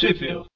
[0.00, 0.48] Sheffield.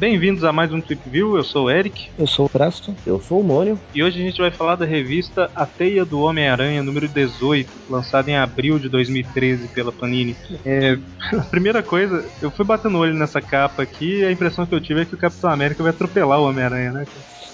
[0.00, 2.08] Bem-vindos a mais um Trip View, eu sou o Eric.
[2.18, 2.96] Eu sou o Presto.
[3.04, 3.78] Eu sou o Mônio.
[3.94, 8.30] E hoje a gente vai falar da revista A Teia do Homem-Aranha, número 18, lançada
[8.30, 10.34] em abril de 2013 pela Panini.
[10.64, 10.96] É,
[11.36, 14.74] a primeira coisa, eu fui batendo o olho nessa capa aqui e a impressão que
[14.74, 17.06] eu tive é que o Capitão América vai atropelar o Homem-Aranha, né?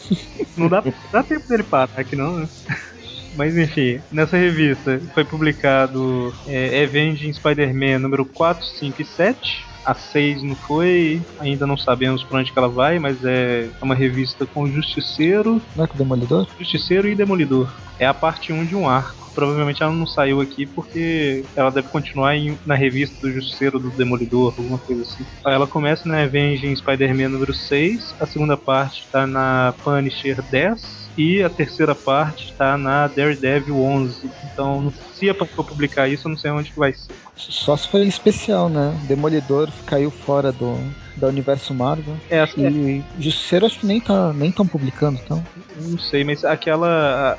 [0.56, 2.48] Não dá, dá tempo dele parar aqui não, né?
[3.34, 9.95] Mas enfim, nessa revista foi publicado é, Avenging Spider-Man número 4, 5 e 7 a
[9.95, 14.44] 6 não foi, ainda não sabemos pra onde que ela vai, mas é uma revista
[14.44, 15.62] com Justiceiro.
[15.77, 16.48] Não é com Demolidor?
[16.58, 17.72] Justiceiro e Demolidor.
[17.98, 19.30] É a parte 1 de um arco.
[19.32, 23.91] Provavelmente ela não saiu aqui porque ela deve continuar em, na revista do Justiceiro do
[23.91, 25.24] Demolidor, alguma coisa assim.
[25.44, 31.42] Ela começa na Avenging Spider-Man número 6, a segunda parte tá na Punisher 10 e
[31.42, 34.30] a terceira parte está na Daredevil 11.
[34.52, 37.12] Então, se é pra publicar isso, eu não sei onde que vai ser.
[37.36, 38.98] Só se foi especial, né?
[39.09, 40.78] Demolidor caiu fora do,
[41.17, 42.17] do universo Marvel.
[42.31, 45.45] É, acho que E Justiceiro acho que nem tá nem tão publicando, então.
[45.77, 47.39] não sei, mas aquela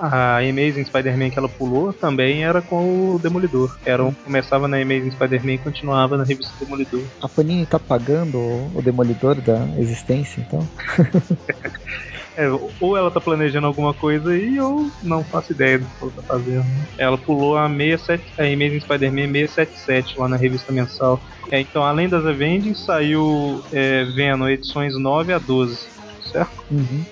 [0.00, 3.76] a, a Amazing Spider-Man que ela pulou também era com o Demolidor.
[3.84, 7.02] Era um, começava na Amazing Spider-Man e continuava na revista Demolidor.
[7.20, 10.66] A Panini tá pagando o, o Demolidor da existência, então.
[12.38, 12.48] É,
[12.80, 16.22] ou ela tá planejando alguma coisa aí, ou não faço ideia do que ela tá
[16.22, 16.64] fazendo.
[16.96, 21.20] Ela pulou a 67, a Amazing Spider-Man 677 lá na revista mensal.
[21.50, 25.88] É, então, além das Avengers, saiu é, Venom edições 9 a 12,
[26.32, 26.52] certo?
[26.70, 27.04] Uhum.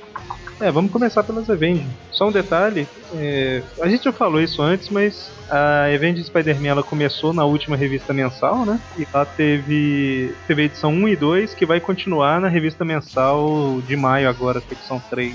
[0.61, 1.87] É, vamos começar pelas Avengers.
[2.11, 6.83] Só um detalhe, é, a gente já falou isso antes, mas a Avengers Spider-Man ela
[6.83, 8.81] começou na última revista mensal, né?
[8.99, 13.83] E lá teve, teve a edição 1 e 2 que vai continuar na revista mensal
[13.87, 15.35] de maio agora, a edição 3.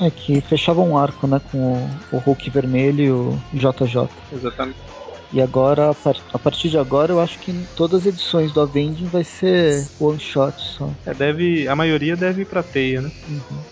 [0.00, 1.40] É que fechava um arco, né?
[1.50, 4.08] Com o, o Hulk vermelho e o JJ.
[4.32, 4.87] Exatamente.
[5.30, 8.50] E agora, a, par- a partir de agora, eu acho que em todas as edições
[8.52, 10.90] do Avenging vai ser one shot só.
[11.04, 13.10] É, deve, a maioria deve ir pra teia, né?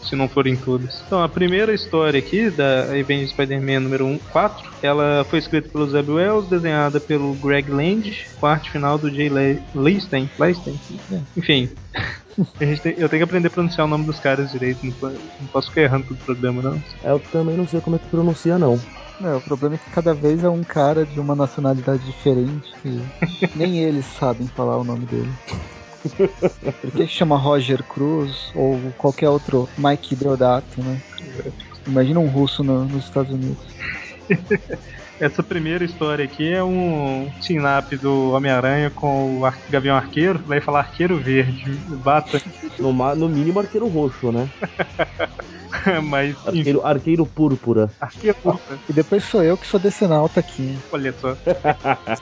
[0.03, 1.03] Se não forem todas.
[1.06, 5.89] Então, a primeira história aqui da Avengers Spider-Man número 1, 4, ela foi escrita pelo
[5.89, 10.31] Zeb Wells, desenhada pelo Greg Land, com a arte final do Jay Le- Leisten.
[10.39, 10.78] Leisten?
[11.11, 11.21] É.
[11.37, 11.71] Enfim.
[12.61, 14.93] A gente tem- eu tenho que aprender a pronunciar o nome dos caras direito, não,
[15.41, 16.83] não posso ficar errando todo o programa, não.
[17.03, 18.78] É, Eu também não sei como é que pronuncia, não.
[19.22, 23.00] É, o problema é que cada vez é um cara de uma nacionalidade diferente e
[23.56, 25.31] nem eles sabem falar o nome dele.
[26.81, 31.00] Por que chama Roger Cruz ou qualquer outro Mike Deodato, né?
[31.87, 33.65] Imagina um russo no- nos Estados Unidos.
[35.19, 40.60] Essa primeira história aqui é um team-up do Homem-Aranha com o Ar- Gavião Arqueiro, vai
[40.60, 41.72] falar Arqueiro Verde,
[42.04, 42.38] bata,
[42.78, 44.47] No, no mínimo arqueiro roxo, né?
[46.04, 47.91] mas Arqueiro, arqueiro púrpura.
[48.00, 48.37] Arqueiro,
[48.88, 50.62] E depois sou eu que sou decenalta aqui.
[50.62, 50.78] hein?
[50.93, 51.37] olha só.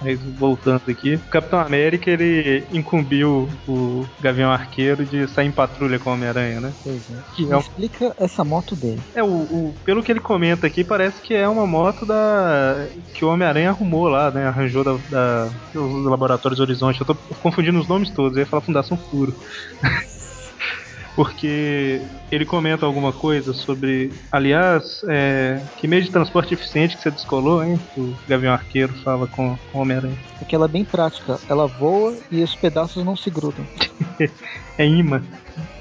[0.03, 5.99] Mas voltando aqui, o Capitão América ele incumbiu o Gavião Arqueiro de sair em patrulha
[5.99, 6.75] com o Homem-Aranha, né?
[6.83, 7.15] Pois é.
[7.35, 9.01] Que é, um- explica essa moto dele.
[9.15, 13.25] é o, o- pelo que ele comenta aqui, parece que é uma moto da que
[13.25, 14.47] o Homem-Aranha arrumou lá, né?
[14.47, 17.01] Arranjou da, da- dos laboratórios Horizonte.
[17.01, 19.35] Eu tô confundindo os nomes todos, eu ia falar Fundação Furo.
[21.15, 24.13] Porque ele comenta alguma coisa sobre.
[24.33, 27.79] Aliás, é, que meio de transporte eficiente que você descolou, hein?
[27.97, 30.19] O Gavião Arqueiro fala com, com o Homem-Aranha.
[30.39, 31.39] Porque ela é bem prática.
[31.49, 33.65] Ela voa e os pedaços não se grudam.
[34.77, 35.23] É imã.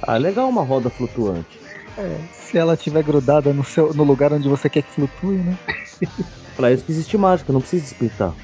[0.03, 1.59] Ah, legal uma roda flutuante.
[2.31, 5.57] Se ela estiver grudada no, seu, no lugar onde você quer que flutue, né?
[6.55, 8.33] Pra isso que existe mágica, não precisa explicar.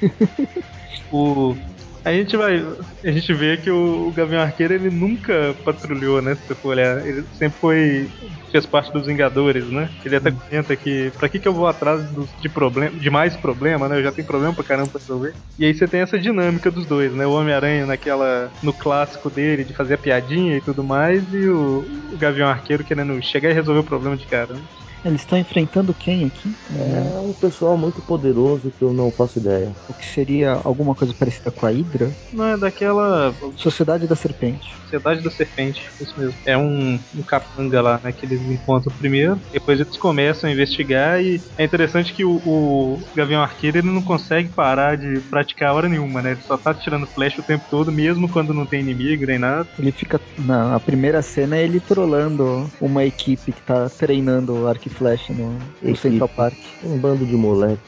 [1.12, 1.56] O.
[2.02, 2.56] A gente vai.
[3.04, 6.34] A gente vê que o, Gavião Arqueiro ele nunca patrulhou, né?
[6.34, 7.06] Se você for olhar.
[7.06, 8.10] Ele sempre foi.
[8.50, 9.90] fez parte dos Vingadores, né?
[10.04, 13.36] Ele até comenta que pra que, que eu vou atrás dos- de, problema, de mais
[13.36, 13.98] problema, né?
[13.98, 15.34] Eu já tenho problema pra caramba pra resolver.
[15.58, 17.26] E aí você tem essa dinâmica dos dois, né?
[17.26, 18.54] O Homem-Aranha naquela.
[18.62, 22.82] no clássico dele de fazer a piadinha e tudo mais, e o, o Gavião Arqueiro
[22.84, 24.54] querendo chegar e resolver o problema de cara.
[24.54, 24.64] né?
[25.04, 26.54] Eles estão enfrentando quem aqui?
[26.76, 29.72] É um pessoal muito poderoso que eu não faço ideia.
[29.88, 32.10] O que seria alguma coisa parecida com a Hydra?
[32.32, 33.34] Não é daquela.
[33.56, 34.74] Sociedade da Serpente.
[34.82, 36.34] Sociedade da Serpente, isso mesmo.
[36.44, 41.22] É um, um capanga lá, né, que eles encontram primeiro, depois eles começam a investigar
[41.22, 45.74] e é interessante que o, o Gavião Arqueiro ele não consegue parar de praticar a
[45.74, 46.32] hora nenhuma, né?
[46.32, 49.66] Ele só tá tirando flecha o tempo todo, mesmo quando não tem inimigo nem nada.
[49.78, 50.20] Ele fica.
[50.38, 55.32] Na a primeira cena é ele trolando uma equipe que tá treinando arco e flecha
[55.32, 55.96] no, no.
[55.96, 56.56] Central Park.
[56.84, 57.80] Um bando de moleque.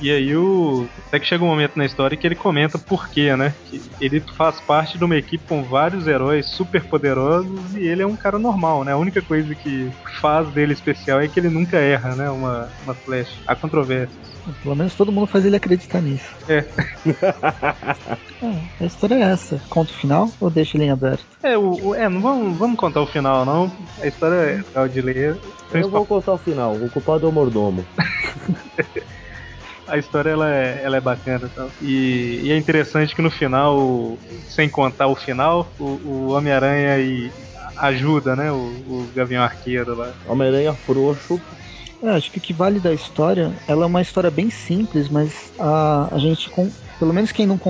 [0.00, 0.88] E aí o.
[1.08, 3.54] Até que chega um momento na história que ele comenta por quê, né?
[3.68, 8.06] Que ele faz parte de uma equipe com vários heróis super poderosos e ele é
[8.06, 8.92] um cara normal, né?
[8.92, 9.90] A única coisa que
[10.20, 12.30] faz dele especial é que ele nunca erra, né?
[12.30, 13.36] Uma, uma flecha.
[13.46, 14.29] Há controvérsias.
[14.62, 16.28] Pelo menos todo mundo faz ele acreditar nisso.
[16.48, 16.64] É.
[18.42, 19.60] É, a história é essa.
[19.68, 21.26] Conta o final ou deixa ele em aberto?
[21.42, 23.70] É, o, o- é não vamos, vamos contar o final, não.
[24.00, 25.36] A história é legal de ler.
[25.70, 26.74] Eu vou contar o final.
[26.74, 27.84] O culpado é o mordomo.
[29.86, 31.70] A história ela é, ela é bacana e tal.
[31.82, 34.16] E, e é interessante que no final,
[34.48, 37.30] sem contar o final, o, o Homem-Aranha e
[37.76, 38.52] ajuda, né?
[38.52, 40.12] O, o Gavião Arqueiro lá.
[40.28, 41.40] Homem-Aranha frouxo.
[42.02, 45.52] É, acho que o que vale da história, ela é uma história bem simples, mas
[45.58, 47.60] a, a gente, com, pelo menos quem não,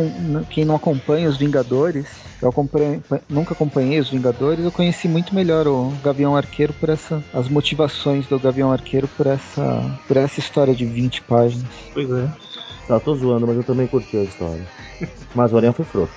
[0.49, 2.07] quem não acompanha os Vingadores,
[2.41, 7.23] eu acompanhei- nunca acompanhei os Vingadores, eu conheci muito melhor o Gavião Arqueiro por essa,
[7.35, 11.67] as motivações do Gavião Arqueiro por essa, por essa história de 20 páginas.
[11.93, 12.29] Pois é.
[12.87, 14.63] Tá, tô zoando, mas eu também curti a história.
[15.35, 16.13] Mas o Aranha foi frouxo.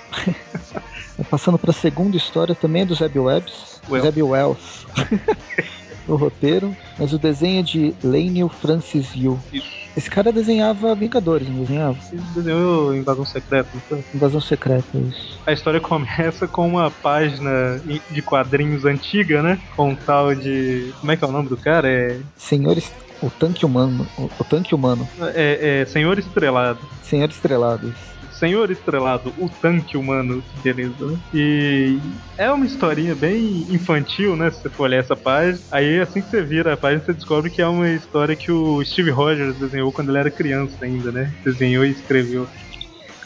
[1.30, 4.06] Passando para a segunda história, também é do Zeb Wells, Wells.
[4.06, 4.86] Zeb Wells,
[6.06, 9.38] o roteiro, mas o desenho é de Leinil Francis Yu.
[9.52, 9.84] Isso.
[9.96, 11.96] Esse cara desenhava Vingadores, não desenhava?
[12.12, 14.04] Ele desenhou Invasão Secreta, não foi?
[14.12, 15.38] Invasão Secreta, isso.
[15.46, 17.80] A história começa com uma página
[18.10, 19.58] de quadrinhos antiga, né?
[19.76, 20.92] Com um tal de.
[21.00, 21.88] Como é que é o nome do cara?
[21.88, 22.18] É.
[22.36, 22.90] Senhores,
[23.22, 26.80] o tanque humano, o, o tanque humano, É, é Senhor Estrelado.
[27.04, 27.88] Senhor Estrelado.
[27.88, 28.13] isso.
[28.38, 31.18] Senhor Estrelado, o tanque humano, que beleza, né?
[31.32, 31.98] E
[32.36, 34.50] é uma historinha bem infantil, né?
[34.50, 35.58] Se você for olhar essa página.
[35.70, 38.84] Aí assim que você vira a página, você descobre que é uma história que o
[38.84, 41.32] Steve Rogers desenhou quando ele era criança ainda, né?
[41.44, 42.46] Desenhou e escreveu.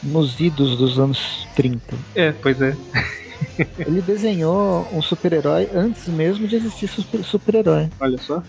[0.02, 1.98] Nos idos dos anos 30.
[2.14, 2.76] É, pois é.
[3.78, 7.88] Ele desenhou um super-herói antes mesmo de existir super- super-herói.
[8.00, 8.42] Olha só.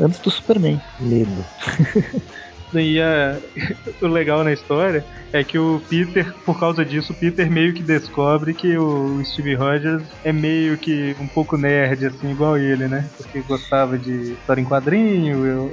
[0.00, 0.80] Antes do Superman.
[1.00, 1.44] Medo.
[2.74, 3.38] E a-
[4.02, 7.82] o legal na história é que o Peter, por causa disso, o Peter meio que
[7.82, 13.08] descobre que o Steve Rogers é meio que um pouco nerd, assim, igual ele, né?
[13.16, 15.70] Porque gostava de história em quadrinho, eu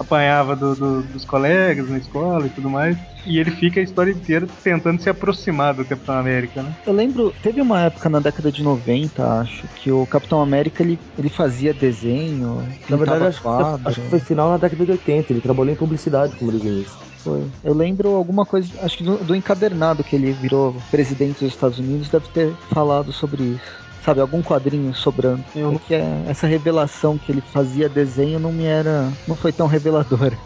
[0.00, 2.96] apanhava do- do- dos colegas na escola e tudo mais.
[3.28, 6.72] E ele fica a história inteira tentando se aproximar do Capitão América, né?
[6.86, 10.98] Eu lembro, teve uma época na década de 90, acho, que o Capitão América ele,
[11.18, 13.86] ele fazia desenho, Na verdade, acho quadro.
[13.88, 15.32] acho que foi final na década de 80.
[15.32, 16.96] Ele trabalhou em publicidade como desenhista.
[17.22, 17.42] Foi.
[17.62, 21.78] Eu lembro alguma coisa, acho que do, do encadernado que ele virou presidente dos Estados
[21.78, 23.88] Unidos, deve ter falado sobre isso.
[24.04, 25.44] Sabe, algum quadrinho sobrando.
[25.54, 29.12] Eu Porque é- essa revelação que ele fazia desenho não me era.
[29.26, 30.38] não foi tão reveladora.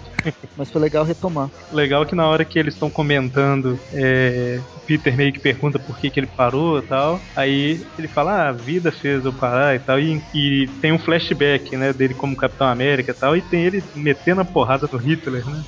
[0.56, 1.50] Mas foi legal retomar.
[1.72, 6.10] Legal que na hora que eles estão comentando, é, Peter meio que pergunta por que,
[6.10, 7.20] que ele parou e tal.
[7.34, 9.98] Aí ele fala, ah, a vida fez eu parar e tal.
[9.98, 13.36] E, e tem um flashback, né, dele como Capitão América e tal.
[13.36, 15.62] E tem ele metendo a porrada no Hitler, né?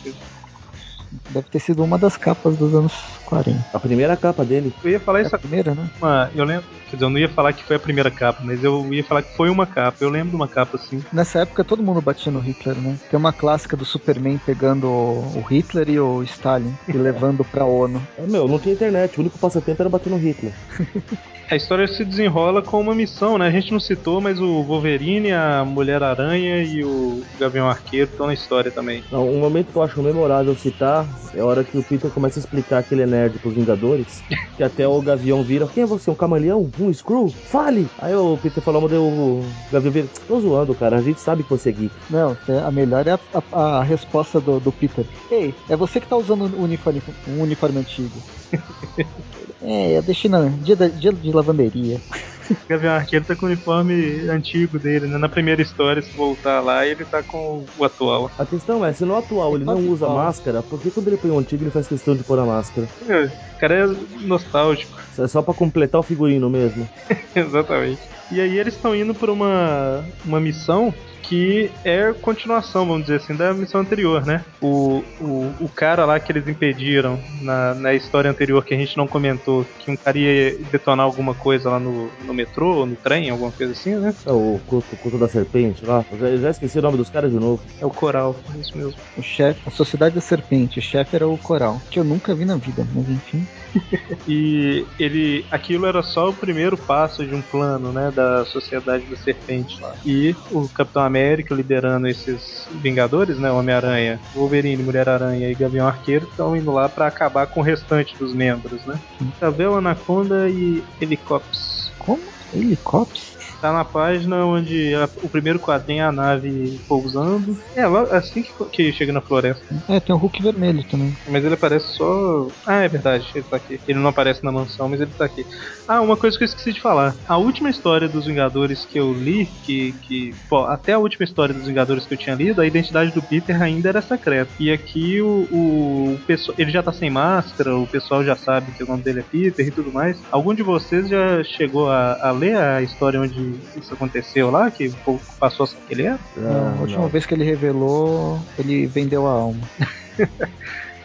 [1.30, 2.92] Deve ter sido uma das capas dos anos
[3.26, 3.64] 40.
[3.72, 4.72] A primeira capa dele.
[4.82, 5.88] Eu ia falar É isso a primeira, né?
[6.00, 8.62] uma, eu lembro, quer dizer, eu não ia falar que foi a primeira capa, mas
[8.62, 9.98] eu ia falar que foi uma capa.
[10.00, 11.02] Eu lembro de uma capa assim.
[11.12, 12.96] Nessa época todo mundo batia no Hitler, né?
[13.10, 18.00] Tem uma clássica do Superman pegando o Hitler e o Stalin e levando pra ONU.
[18.18, 19.16] É, meu, não tinha internet.
[19.16, 20.52] O único passatempo era bater no Hitler.
[21.50, 23.46] A história se desenrola com uma missão, né?
[23.46, 28.32] A gente não citou, mas o Wolverine, a Mulher-Aranha e o Gavião Arqueiro estão na
[28.32, 29.04] história também.
[29.12, 31.03] Não, um momento que eu acho memorável citar
[31.34, 34.22] é a hora que o Peter começa a explicar que ele é nerd pros Vingadores.
[34.56, 36.10] Que até o Gavião vira: Quem é você?
[36.10, 36.70] Um camaleão?
[36.78, 37.28] Um Screw?
[37.28, 37.88] Fale!
[37.98, 40.98] Aí o Peter falou, o Gavião vira: Tô zoando, cara.
[40.98, 41.94] A gente sabe que você é geek.
[42.10, 43.18] Não, é- a melhor é a,
[43.52, 45.04] a- a resposta do, do Peter.
[45.30, 48.22] Ei, é você que tá usando um uniforme, um uniforme antigo.
[49.62, 52.00] é, eu deixei na dia, da- dia de lavanderia.
[52.50, 55.18] O Gavião Arqueiro tá com o uniforme antigo dele, né?
[55.18, 58.30] Na primeira história, se voltar lá, ele tá com o atual.
[58.38, 61.30] A questão é: se no atual ele não usa máscara, por que quando ele põe
[61.30, 62.88] o antigo ele faz questão de pôr a máscara?
[63.08, 63.24] É,
[63.56, 63.86] O cara é
[64.26, 64.98] nostálgico.
[65.18, 66.88] É só pra completar o figurino mesmo.
[67.34, 68.00] Exatamente.
[68.32, 70.92] E aí eles estão indo pra uma, uma missão
[71.28, 74.44] que é continuação, vamos dizer assim, da missão anterior, né?
[74.60, 78.96] O, o, o cara lá que eles impediram na, na história anterior que a gente
[78.96, 82.96] não comentou, que um cara ia detonar alguma coisa lá no, no metrô ou no
[82.96, 84.14] trem, alguma coisa assim, né?
[84.26, 86.04] É o culto, culto da serpente lá.
[86.10, 87.62] Eu já, eu já esqueci o nome dos caras de novo.
[87.80, 88.94] É o coral, é isso mesmo.
[89.16, 92.44] O chefe, a Sociedade da Serpente, o chefe era o Coral, que eu nunca vi
[92.44, 93.46] na vida, mas enfim.
[94.26, 99.16] E ele, aquilo era só o primeiro passo de um plano, né, da Sociedade da
[99.16, 99.94] Serpente lá.
[100.04, 106.56] E o Capitão América liderando esses Vingadores, né, Homem-Aranha, Wolverine, Mulher-Aranha e Gavião Arqueiro estão
[106.56, 108.98] indo lá para acabar com o restante dos membros, né?
[109.38, 111.92] Cavel, Anaconda e Helicops.
[111.98, 112.22] Como?
[112.52, 113.33] Helicops?
[113.64, 117.56] Tá na página onde a- o primeiro quadrinho é a nave pousando.
[117.74, 119.64] É, lá- assim que, que chega na floresta.
[119.88, 121.14] É, tem o Hulk vermelho também.
[121.26, 122.46] Mas ele aparece só.
[122.66, 123.80] Ah, é verdade, ele tá aqui.
[123.88, 125.46] Ele não aparece na mansão, mas ele tá aqui.
[125.88, 127.16] Ah, uma coisa que eu esqueci de falar.
[127.26, 129.92] A última história dos Vingadores que eu li, que.
[130.06, 133.22] que pô, até a última história dos Vingadores que eu tinha lido, a identidade do
[133.22, 134.52] Peter ainda era secreta.
[134.60, 136.54] E aqui o, o, o pessoal.
[136.58, 139.66] Ele já tá sem máscara, o pessoal já sabe que o nome dele é Peter
[139.66, 140.20] e tudo mais.
[140.30, 144.70] Algum de vocês já chegou a, a ler a história onde isso aconteceu lá?
[144.70, 146.18] Que o povo passou a saber que ele era?
[146.48, 149.60] a última vez que ele revelou, ele vendeu a alma.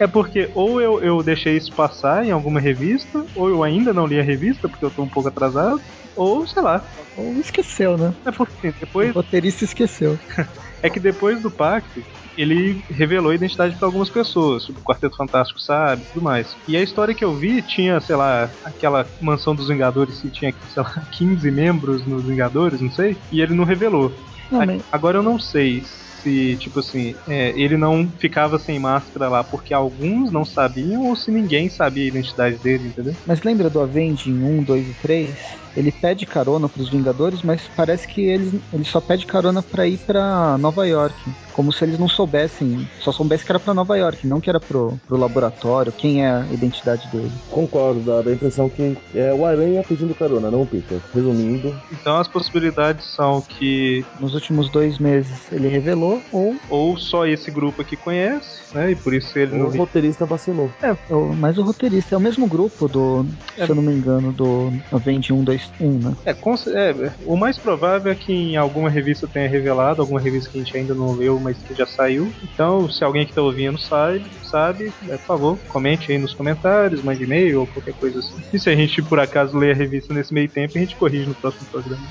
[0.00, 4.06] É porque ou eu, eu deixei isso passar em alguma revista, ou eu ainda não
[4.06, 5.78] li a revista, porque eu tô um pouco atrasado,
[6.16, 6.82] ou sei lá.
[7.14, 8.14] Ou esqueceu, né?
[8.24, 9.14] É porque O depois.
[9.14, 10.18] roteirista esqueceu.
[10.82, 12.00] É que depois do pacto,
[12.40, 16.56] ele revelou a identidade para algumas pessoas, tipo, o Quarteto Fantástico sabe e tudo mais.
[16.66, 20.54] E a história que eu vi tinha, sei lá, aquela mansão dos Vingadores que tinha,
[20.68, 24.12] sei lá, 15 membros nos Vingadores, não sei, e ele não revelou.
[24.50, 25.82] Não, mas, Agora eu não sei
[26.22, 31.16] se, tipo assim, é, ele não ficava sem máscara lá porque alguns não sabiam ou
[31.16, 33.14] se ninguém sabia a identidade dele, entendeu?
[33.26, 35.60] mas lembra do Avenging 1, 2 e 3?
[35.76, 39.98] Ele pede carona pros Vingadores, mas parece que eles, ele só pede carona pra ir
[39.98, 41.14] pra Nova York.
[41.52, 44.58] Como se eles não soubessem, só soubessem que era pra Nova York, não que era
[44.58, 47.30] pro, pro laboratório, quem é a identidade dele.
[47.50, 50.98] Concordo, dá da impressão que é o Aranha pedindo carona, não o Peter.
[51.14, 57.26] Resumindo, Então as possibilidades são que Nos últimos dois meses ele revelou, ou, ou só
[57.26, 58.90] esse grupo aqui conhece, né?
[58.92, 59.70] E por isso ele o não.
[59.70, 60.70] roteirista vacilou.
[61.08, 62.14] ou mais o roteirista.
[62.14, 63.26] É o mesmo grupo do,
[63.56, 63.64] É.
[63.64, 66.16] se eu não me engano, do Avenging 1, 2, 1, né?
[66.24, 70.58] É, é, o mais provável é que em alguma revista tenha revelado, alguma revista que
[70.58, 72.32] a gente ainda não leu, mas que já saiu.
[72.42, 77.02] Então, se alguém que está ouvindo sabe, sabe, é, por favor, comente aí nos comentários,
[77.02, 78.34] mande e-mail ou qualquer coisa assim.
[78.52, 81.26] E se a gente por acaso ler a revista nesse meio tempo, a gente corrige
[81.28, 82.02] no próximo programa.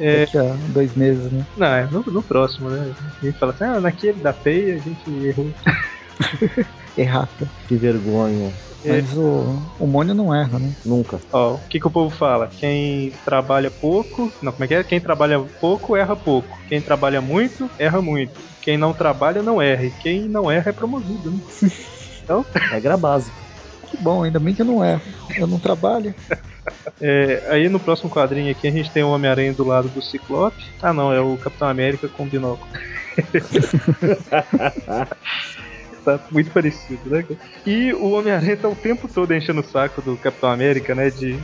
[0.00, 1.44] É, Daqui a dois meses, né?
[1.56, 2.92] não, é no, no próximo, né?
[3.26, 5.50] A gente fala assim, ah, naquele da teia a gente errou.
[6.96, 7.48] Errata.
[7.66, 8.52] Que vergonha.
[8.84, 8.92] É.
[8.92, 10.72] Mas o, o Mônio não erra, né?
[10.84, 11.18] Nunca.
[11.32, 12.46] Ó, o que, que o povo fala?
[12.46, 14.32] Quem trabalha pouco.
[14.40, 14.84] Não, como é que é?
[14.84, 16.56] Quem trabalha pouco erra pouco.
[16.68, 18.32] Quem trabalha muito, erra muito.
[18.62, 19.84] Quem não trabalha, não erra.
[19.84, 21.40] E quem não erra é promovido, né?
[22.70, 23.36] Regra básica.
[23.88, 25.02] Que bom, ainda bem que eu não erro.
[25.36, 26.14] Eu não trabalho.
[27.00, 30.64] É, aí no próximo quadrinho aqui a gente tem o Homem-Aranha do lado do Ciclope.
[30.82, 32.68] Ah não, é o Capitão América com binóculo.
[36.04, 37.24] tá muito parecido, né?
[37.66, 41.10] E o Homem-Aranha tá o tempo todo enchendo o saco do Capitão América, né?
[41.10, 41.38] De.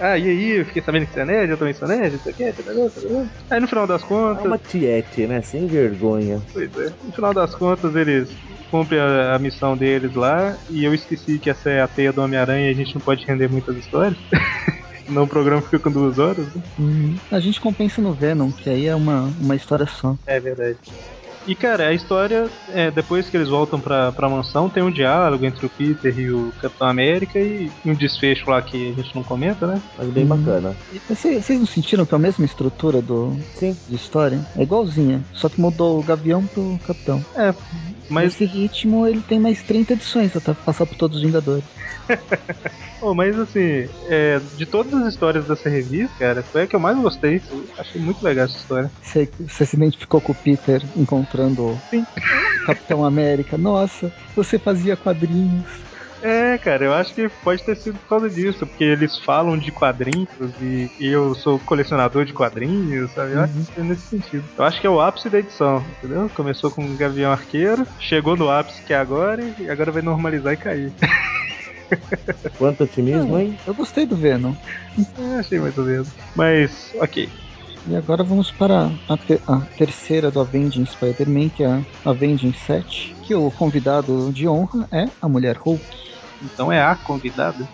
[0.00, 2.20] Ah, e aí, eu fiquei sabendo que você é nerd, eu também sou nerd, não
[2.20, 3.26] sei o quê, tarará, tarará.
[3.50, 4.44] Aí no final das É contas.
[4.44, 5.42] uma tiete, né?
[5.42, 6.40] Sem vergonha.
[6.52, 6.92] Pois é.
[7.04, 8.28] No final das contas, eles
[8.70, 10.56] cumprem a, a missão deles lá.
[10.70, 13.24] E eu esqueci que essa é a teia do Homem-Aranha e a gente não pode
[13.26, 14.16] render muitas histórias.
[15.04, 16.62] Senão o programa fica com duas horas, né?
[16.78, 20.14] Hum, a gente compensa no Venom, que aí é uma, uma história só.
[20.26, 20.76] É verdade.
[21.48, 25.46] E cara, a história, é, depois que eles voltam pra, pra mansão, tem um diálogo
[25.46, 29.22] entre o Peter e o Capitão América e um desfecho lá que a gente não
[29.24, 29.80] comenta, né?
[29.96, 30.28] Mas bem Hum.
[30.28, 30.76] bacana.
[31.08, 33.74] Vocês, não sentiram que é a mesma estrutura do, Sim.
[33.88, 34.44] de história?
[34.58, 37.24] É igualzinha, só que mudou o Gavião pro Capitão.
[37.34, 37.54] É,
[38.10, 41.64] mas, Nesse ritmo, ele tem mais 30 edições até passar por todos os Vingadores.
[43.02, 46.80] oh, mas assim, é, de todas as histórias dessa revista, cara, foi a que eu
[46.80, 47.40] mais gostei.
[47.78, 48.90] Achei muito legal essa história.
[49.02, 52.06] Você, você se identificou com o Peter encontrando o Sim.
[52.66, 53.56] Capitão América.
[53.56, 55.88] Nossa, você fazia quadrinhos.
[56.20, 59.70] É, cara, eu acho que pode ter sido por causa disso, porque eles falam de
[59.70, 60.28] quadrinhos
[60.60, 63.34] e, e eu sou colecionador de quadrinhos, sabe?
[63.34, 64.44] Eu acho que é nesse sentido.
[64.56, 66.28] Eu acho que é o ápice da edição, entendeu?
[66.34, 70.52] Começou com o Gavião Arqueiro, chegou no ápice que é agora e agora vai normalizar
[70.52, 70.92] e cair.
[72.58, 73.56] Quanto otimismo, hein?
[73.66, 74.54] Eu gostei do Venom.
[75.18, 76.08] É, achei mais ou menos.
[76.34, 77.28] Mas, ok.
[77.86, 82.52] E agora vamos para a, te- a terceira do Avenging Spider-Man, que é a Avenging
[82.52, 83.16] 7.
[83.22, 85.82] Que o convidado de honra é a Mulher Hulk.
[86.42, 87.66] Então é a convidada.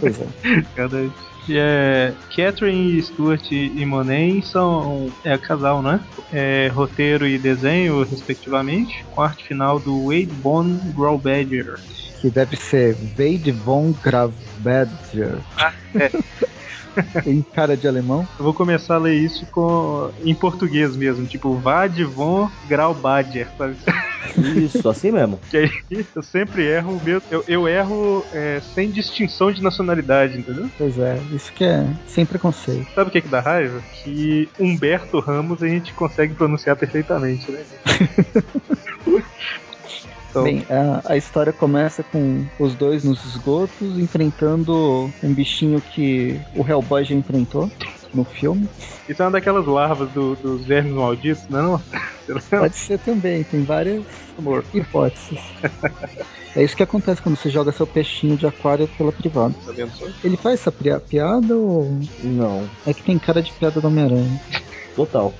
[0.00, 0.26] Pois é.
[0.74, 1.10] Cada...
[1.48, 5.98] E é, Catherine, Stuart e Monet são é casal, né?
[6.32, 11.80] É, roteiro e desenho, respectivamente, com arte final do Wade Von Growbadger.
[12.20, 15.38] Que deve ser Wade von Gravbadger.
[17.24, 18.26] Tem cara de alemão.
[18.38, 23.76] Eu vou começar a ler isso com, em português mesmo, tipo Vad von Graubadger, sabe?
[24.56, 25.40] Isso, assim mesmo.
[25.50, 27.22] Que aí eu sempre erro mesmo.
[27.30, 30.68] Eu, eu erro é, sem distinção de nacionalidade, entendeu?
[30.78, 32.86] Pois é, isso que é sem preconceito.
[32.94, 33.82] Sabe o que, que dá raiva?
[34.02, 37.62] Que Humberto Ramos a gente consegue pronunciar perfeitamente, né?
[40.32, 46.40] Então, Bem, a, a história começa com os dois nos esgotos enfrentando um bichinho que
[46.56, 47.70] o Hellboy já enfrentou.
[48.14, 48.68] no filme.
[49.08, 51.82] Isso é uma daquelas larvas do- dos vermes malditos, não é não?
[52.28, 52.42] Lembra?
[52.60, 54.04] Pode ser também, tem várias
[54.74, 55.38] hipóteses.
[56.54, 59.54] É isso que acontece quando você joga seu peixinho de aquário pela privada.
[59.64, 60.04] Tá vendo só?
[60.22, 61.98] Ele faz essa piada ou.
[62.22, 64.38] Não, É que tem cara de piada do Homem-Aranha.
[64.94, 65.32] total.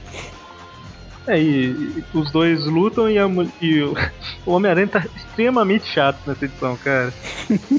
[1.27, 3.29] É, e, e os dois lutam e, a
[3.61, 3.95] e o,
[4.45, 7.13] o Homem-Aranha tá extremamente chato nessa edição, cara.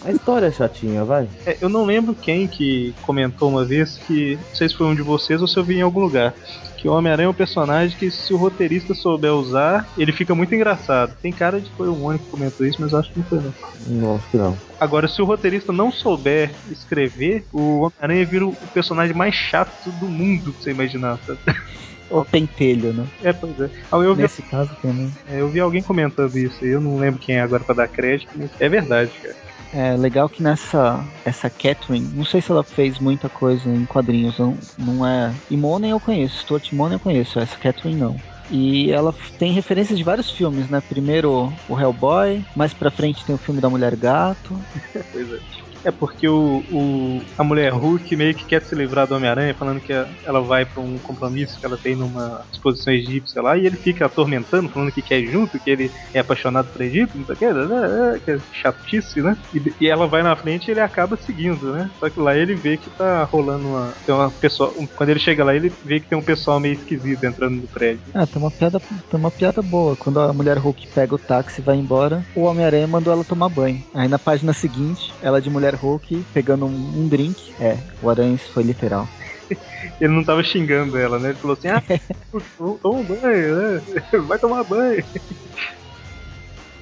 [0.04, 1.28] A história é chatinha, vai.
[1.46, 4.36] É, eu não lembro quem que comentou uma vez que.
[4.36, 6.34] Não sei se foi um de vocês ou se eu vi em algum lugar.
[6.78, 10.54] Que o Homem-Aranha é um personagem que, se o roteirista souber usar, ele fica muito
[10.54, 11.16] engraçado.
[11.22, 13.40] Tem cara de que foi o único que comentou isso, mas acho que não foi,
[13.40, 13.54] não.
[13.88, 14.58] Não, acho que não.
[14.78, 20.08] Agora, se o roteirista não souber escrever, o Homem-Aranha vira o personagem mais chato do
[20.08, 21.40] mundo que você imaginar, sabe?
[22.14, 23.06] Ou pentelho, né?
[23.24, 23.70] É, pois é.
[23.92, 25.12] Ah, Eu vi, Nesse caso também.
[25.30, 28.30] é, eu vi alguém comentando isso, eu não lembro quem é agora pra dar crédito,
[28.36, 29.36] mas é verdade, cara.
[29.76, 34.38] É legal que nessa essa Catherine, não sei se ela fez muita coisa em quadrinhos,
[34.38, 35.34] não, não é.
[35.50, 38.16] Imonen eu conheço, Stuart Imonen eu conheço, essa Catherine não.
[38.52, 40.80] E ela tem referências de vários filmes, né?
[40.88, 44.56] Primeiro o Hellboy, mais pra frente tem o filme da Mulher Gato.
[45.12, 45.40] Pois é.
[45.86, 49.82] É porque o, o- a mulher Hulk meio que quer se livrar do Homem-Aranha, falando
[49.82, 49.92] que
[50.26, 54.06] ela vai pra um compromisso que ela tem numa exposição egípcia lá, e ele fica
[54.06, 57.38] atormentando, falando que quer ir junto, que ele é apaixonado por Egito, não sei o
[57.38, 59.36] que, né, é, que é chatice, né?
[59.54, 61.90] E, e ela vai na frente e ele acaba seguindo, né?
[62.00, 63.94] Só que lá ele vê que tá rolando uma.
[64.06, 64.70] Tem uma pessoa.
[64.78, 67.68] um- quando ele chega lá, ele vê que tem um pessoal meio esquisito entrando no
[67.68, 68.02] prédio.
[68.14, 69.96] Ah, tem uma piada, tem uma piada boa.
[69.96, 73.50] Quando a mulher Hulk pega o táxi e vai embora, o Homem-Aranha mandou ela tomar
[73.50, 73.80] banho.
[73.94, 77.54] Aí na página seguinte, ela de mulher Hulk pegando um, um drink.
[77.60, 79.08] É, o Aranha foi literal.
[80.00, 81.30] Ele não tava xingando ela, né?
[81.30, 81.84] Ele falou assim: ah,
[82.82, 83.82] toma um banho, né?
[84.28, 85.04] Vai tomar banho.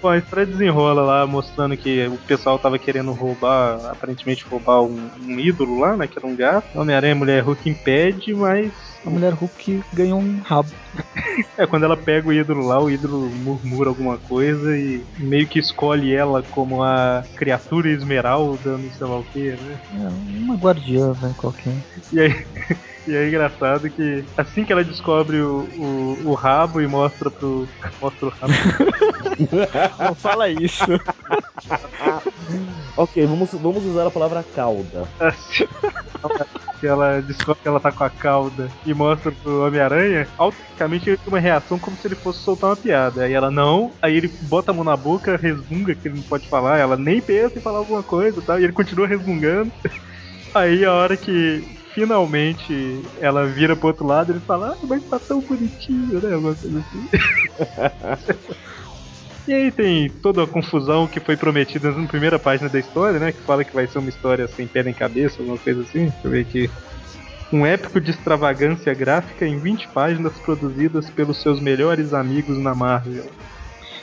[0.01, 5.11] Bom, a história desenrola lá, mostrando que o pessoal tava querendo roubar, aparentemente roubar um,
[5.21, 6.07] um ídolo lá, né?
[6.07, 6.79] Que era um gato.
[6.79, 8.71] Homem-Aranha Mulher Hulk impede, mas.
[9.05, 10.69] A mulher Hulk ganhou um rabo.
[11.57, 15.59] É, quando ela pega o ídolo lá, o ídolo murmura alguma coisa e meio que
[15.59, 19.79] escolhe ela como a criatura esmeralda, não sei lá o que, né?
[19.93, 20.07] É,
[20.43, 21.73] uma guardiã, velho, qualquer.
[22.11, 22.45] E aí,
[23.07, 27.67] e é engraçado que assim que ela descobre o, o, o rabo e mostra pro.
[28.01, 28.53] Mostra o rabo.
[29.99, 30.85] Não fala isso.
[32.97, 35.07] Ok, vamos, vamos usar a palavra cauda.
[35.19, 35.65] assim,
[36.79, 41.17] que ela descobre que ela tá com a cauda e mostra pro Homem-Aranha, automaticamente ele
[41.17, 43.23] tem uma reação como se ele fosse soltar uma piada.
[43.23, 46.47] Aí ela não, aí ele bota a mão na boca, resmunga que ele não pode
[46.47, 49.71] falar, ela nem pensa em falar alguma coisa e tal, e ele continua resmungando.
[50.53, 55.19] Aí a hora que finalmente ela vira pro outro lado, ele fala, ah, mas tá
[55.19, 56.33] tão bonitinho, né?
[56.33, 58.51] Alguma coisa assim.
[59.47, 63.31] E aí tem toda a confusão que foi prometida na primeira página da história, né?
[63.31, 66.05] Que fala que vai ser uma história sem pé nem cabeça, alguma coisa assim.
[66.05, 66.69] Deixa eu ver aqui.
[67.51, 73.25] Um épico de extravagância gráfica em 20 páginas produzidas pelos seus melhores amigos na Marvel.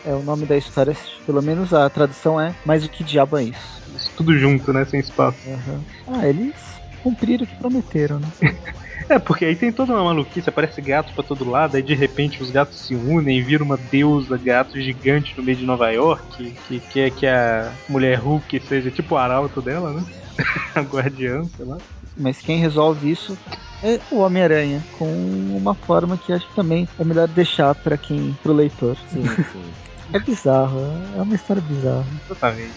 [0.04, 3.44] É o nome da história, pelo menos a tradução é Mas o que diabo é
[3.44, 3.82] isso?
[3.96, 4.84] Isso tudo junto, né?
[4.84, 5.38] Sem espaço.
[5.48, 5.80] Aham.
[6.08, 8.28] Ah, eles cumpriram o que prometeram, né?
[9.08, 12.42] É, porque aí tem toda uma maluquice, aparece gato pra todo lado, aí de repente
[12.42, 16.54] os gatos se unem e vira uma deusa gato gigante no meio de Nova York,
[16.66, 20.04] que quer que a mulher Hulk seja tipo o arauto dela, né?
[20.74, 21.78] a guardiã, sei lá.
[22.14, 23.38] Mas quem resolve isso
[23.82, 28.36] é o Homem-Aranha, com uma forma que acho que também é melhor deixar pra quem,
[28.42, 28.96] pro leitor.
[29.08, 29.72] Sim, sim.
[30.12, 30.80] É bizarro,
[31.16, 32.06] é uma história bizarra.
[32.26, 32.74] Exatamente.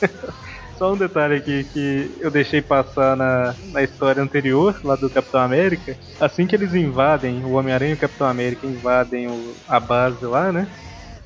[0.78, 5.40] Só um detalhe aqui que eu deixei passar na, na história anterior, lá do Capitão
[5.40, 5.96] América.
[6.20, 10.52] Assim que eles invadem, o Homem-Aranha e o Capitão América invadem o- a base lá,
[10.52, 10.68] né?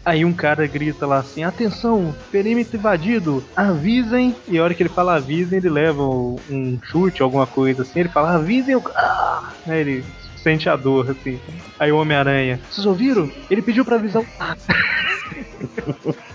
[0.04, 4.34] Aí um cara grita lá assim: Atenção, perímetro invadido, avisem.
[4.48, 8.00] E a hora que ele fala avisem, ele leva um chute, alguma coisa assim.
[8.00, 8.82] Ele fala avisem o.
[8.96, 9.52] Ah!
[9.66, 10.04] Aí ele
[10.36, 11.38] sente a dor assim.
[11.78, 13.30] Aí o Homem-Aranha: Vocês ouviram?
[13.50, 14.26] Ele pediu pra avisar o.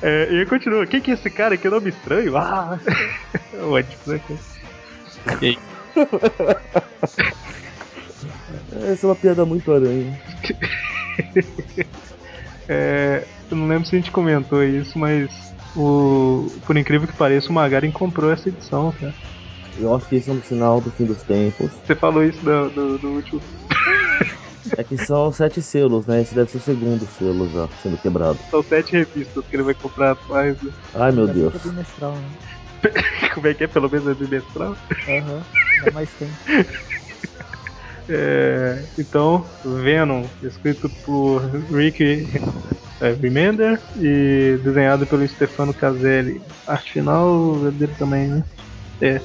[0.01, 1.57] É, e aí continua, quem que é esse cara?
[1.57, 2.37] Que nome estranho?
[2.37, 2.79] Ah!
[3.61, 4.21] Ótimo, né?
[4.27, 4.39] cara?
[5.41, 5.57] E aí,
[8.91, 10.19] Essa é uma piada muito aranha.
[12.69, 15.29] é, eu não lembro se a gente comentou isso, mas
[15.75, 19.13] o, por incrível que pareça, o Magarin comprou essa edição, cara.
[19.79, 21.71] Eu acho que isso é um sinal do fim dos tempos.
[21.85, 23.41] Você falou isso do, do, do último.
[24.75, 26.21] É que são sete selos, né?
[26.21, 28.39] Esse deve ser o segundo selo já sendo quebrado.
[28.49, 30.61] São sete revistas que ele vai comprar atrás.
[30.61, 30.71] né?
[30.95, 31.53] Ai meu Dá Deus.
[31.63, 32.29] bimestral, né?
[33.33, 33.67] Como é que é?
[33.67, 34.75] Pelo menos é bimestral.
[35.07, 35.43] Aham,
[35.85, 36.33] dá mais tempo.
[38.09, 42.25] É, então, Venom, escrito por Rick
[43.01, 46.41] é, Remender e desenhado pelo Stefano Caselli.
[46.65, 48.43] Arte final é dele também, né?
[49.01, 49.21] É.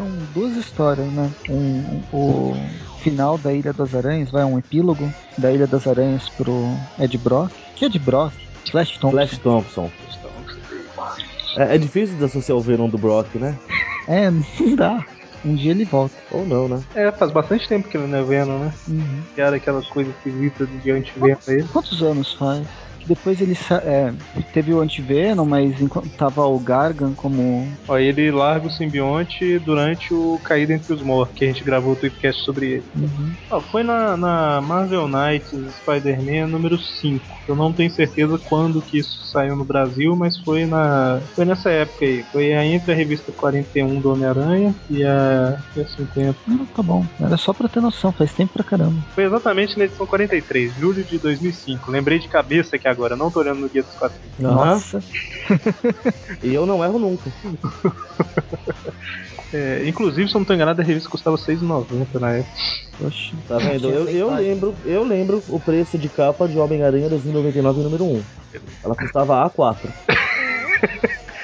[0.00, 1.30] são duas histórias, né?
[1.50, 2.56] Um, o
[3.00, 7.52] final da Ilha das Aranhas, vai um epílogo da Ilha das Aranhas pro Ed Brock.
[7.76, 8.32] Que Ed Brock?
[8.70, 9.10] Flash Thompson.
[9.10, 9.90] Flash Thompson.
[11.56, 13.58] É, é difícil de associar o Venom do Brock, né?
[14.08, 15.04] É, não dá.
[15.44, 16.14] Um dia ele volta.
[16.30, 16.82] Ou não, né?
[16.94, 18.72] É, faz bastante tempo que ele não é Venom, né?
[18.88, 19.22] Uhum.
[19.36, 21.62] Era aquela coisa esquisita de anti-Venom aí.
[21.64, 22.66] Quantos anos faz?
[23.00, 24.12] Que depois ele é,
[24.52, 25.74] teve o Antivenom, mas
[26.16, 27.66] tava o Gargan como.
[27.88, 31.94] Ó, ele larga o simbionte durante o Caída Entre os Mortos, que a gente gravou
[31.94, 32.84] o tweetcast sobre ele.
[32.94, 33.32] Uhum.
[33.50, 37.24] Ó, foi na, na Marvel Knights Spider-Man número 5.
[37.48, 41.70] Eu não tenho certeza quando que isso saiu no Brasil, mas foi na foi nessa
[41.70, 42.22] época aí.
[42.30, 46.36] Foi a- entre a revista 41 do Homem-Aranha e a, e a 50.
[46.46, 47.04] Não, tá bom.
[47.18, 48.94] Era só pra ter noção, faz tempo pra caramba.
[49.14, 51.90] Foi exatamente na edição 43, julho de 2005.
[51.90, 54.28] Lembrei de cabeça aqui agora, não tô olhando no guia dos quadrinhos.
[54.38, 55.02] Nossa.
[56.42, 57.30] E eu não erro nunca.
[59.52, 62.50] É, inclusive, se eu não tô enganado, a revista custava R$ 6,90 na época.
[63.04, 63.34] Oxe.
[63.48, 63.90] Tá vendo?
[63.90, 68.22] Eu, eu lembro, eu lembro o preço de capa de Homem-Aranha 2099 número 1.
[68.84, 69.76] Ela custava A4.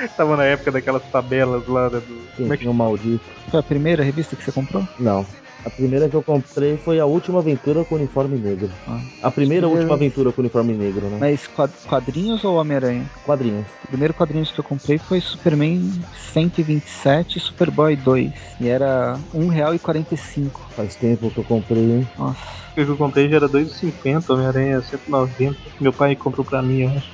[0.16, 2.00] Tava na época daquelas tabelas lá do.
[2.00, 3.24] Quem Como é que tinha um maldito.
[3.50, 4.87] Foi a primeira revista que você comprou?
[5.00, 5.26] Não.
[5.66, 8.70] A primeira que eu comprei foi a última aventura com uniforme negro.
[8.87, 9.00] Ah.
[9.20, 11.16] A primeira última aventura com uniforme negro, né?
[11.18, 13.11] Mas quad- quadrinhos ou Homem-Aranha?
[13.24, 13.66] Quadrinhos.
[13.83, 15.90] O primeiro quadrinhos que eu comprei foi Superman
[16.33, 18.33] 127 e Superboy 2.
[18.61, 20.52] E era R$1,45.
[20.76, 22.09] Faz tempo que eu comprei, hein?
[22.16, 22.38] Nossa.
[22.70, 25.57] O que eu comprei já era 2,50, Homem-Aranha 190.
[25.81, 27.11] Meu pai comprou pra mim, eu acho.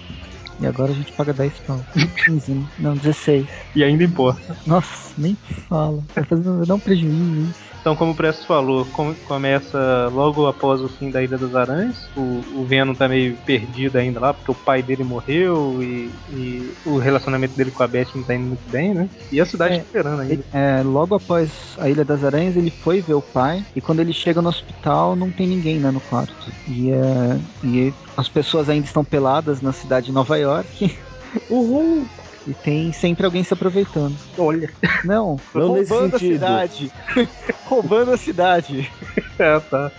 [0.62, 1.84] E agora a gente paga 10 pau.
[2.24, 2.64] 15, né?
[2.78, 3.46] não, 16.
[3.74, 4.56] E ainda importa.
[4.64, 5.36] Nossa, nem
[5.68, 6.02] fala.
[6.14, 7.72] Vai, fazer, um prejuízo isso.
[7.80, 12.08] Então, como o Presto falou, com- começa logo após o fim da Ilha das Aranhas.
[12.16, 16.72] O, o Venom tá meio perdido ainda lá, porque o pai dele morreu e, e
[16.86, 19.10] o relacionamento dele com a Beth não tá indo muito bem, né?
[19.32, 20.32] E a cidade É, tá esperando ainda.
[20.32, 23.64] Ele- é, logo após a Ilha das Aranhas, ele foi ver o pai.
[23.74, 26.52] E quando ele chega no hospital, não tem ninguém né, no quarto.
[26.68, 30.96] E, é, e as pessoas ainda estão peladas na cidade de Nova York.
[31.48, 32.06] Uhul!
[32.46, 34.16] E tem sempre alguém se aproveitando.
[34.36, 34.68] Olha.
[35.04, 36.92] Não, Não nesse roubando a cidade.
[37.66, 38.90] roubando a cidade.
[39.38, 39.92] É, tá.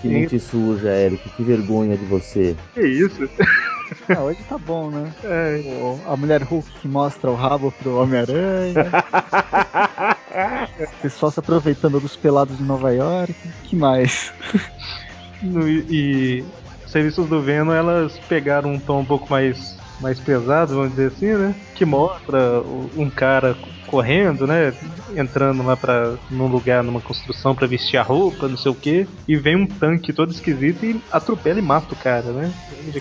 [0.00, 1.28] Que mente suja, Eric.
[1.30, 2.56] Que vergonha de você.
[2.74, 3.28] Que isso?
[4.08, 5.12] Ah, hoje tá bom, né?
[5.24, 8.86] É, a mulher Hulk que mostra o rabo pro Homem-Aranha.
[10.80, 13.34] o pessoal se aproveitando dos pelados de Nova York.
[13.64, 14.32] que mais?
[15.42, 16.44] No- e
[16.96, 21.34] serviços do Venom elas pegaram um tom um pouco mais, mais pesado, vamos dizer assim,
[21.34, 21.54] né?
[21.74, 22.62] Que mostra
[22.96, 23.54] um cara
[23.86, 24.72] correndo, né?
[25.14, 29.06] Entrando lá para num lugar, numa construção pra vestir a roupa, não sei o que,
[29.28, 32.50] e vem um tanque todo esquisito e atropela e mata o cara, né?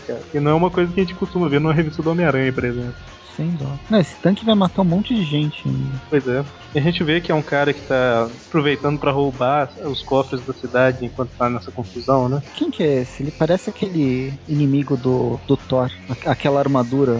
[0.05, 0.21] Cara?
[0.33, 2.65] E não é uma coisa que a gente costuma ver numa revista do Homem-Aranha, por
[2.65, 2.95] exemplo.
[3.35, 3.65] Sem dó.
[3.89, 6.01] Não, esse tanque vai matar um monte de gente ainda.
[6.09, 6.43] Pois é.
[6.73, 10.41] E a gente vê que é um cara que tá aproveitando pra roubar os cofres
[10.45, 12.41] da cidade enquanto tá nessa confusão, né?
[12.55, 13.23] Quem que é esse?
[13.23, 15.89] Ele parece aquele inimigo do, do Thor.
[16.09, 17.19] Aqu- Aquela armadura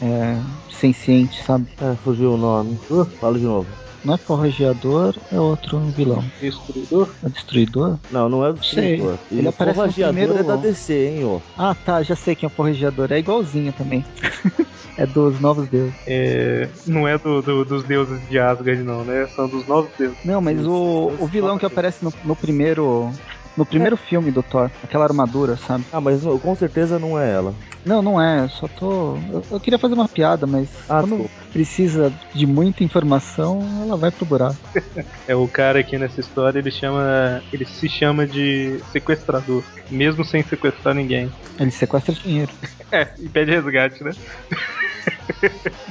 [0.00, 0.38] é,
[0.70, 1.66] senciente, sabe?
[1.80, 2.78] É, fugiu o nome.
[2.90, 3.66] Uh, fala de novo.
[4.06, 6.22] Não é forrageador, é outro vilão.
[6.40, 7.08] Destruidor.
[7.24, 7.98] É destruidor?
[8.12, 8.90] Não, não é o Sei.
[8.98, 9.18] Destruidor.
[9.32, 11.40] Ele E o aparece no Forrageador primeiro- é da DC, hein, ó.
[11.58, 13.10] Ah, tá, já sei quem é o forrageador.
[13.12, 14.04] É igualzinho também.
[14.96, 15.92] é dos novos deuses.
[16.06, 19.26] É, não é do, do- dos deuses de Asgard, não, né?
[19.34, 20.16] São dos novos deuses.
[20.24, 23.10] Não, mas o, o vilão que aparece no, no primeiro.
[23.56, 25.84] No primeiro filme do Thor, aquela armadura, sabe?
[25.90, 27.54] Ah, mas com certeza não é ela.
[27.84, 29.16] Não, não é, eu só tô.
[29.32, 31.30] Eu, eu queria fazer uma piada, mas Ah, quando desculpa.
[31.52, 34.56] precisa de muita informação, ela vai pro buraco.
[35.28, 37.42] É o cara aqui nessa história, ele chama.
[37.52, 41.30] Ele se chama de sequestrador, mesmo sem sequestrar ninguém.
[41.58, 42.52] Ele sequestra dinheiro.
[42.92, 44.12] É, e pede resgate, né?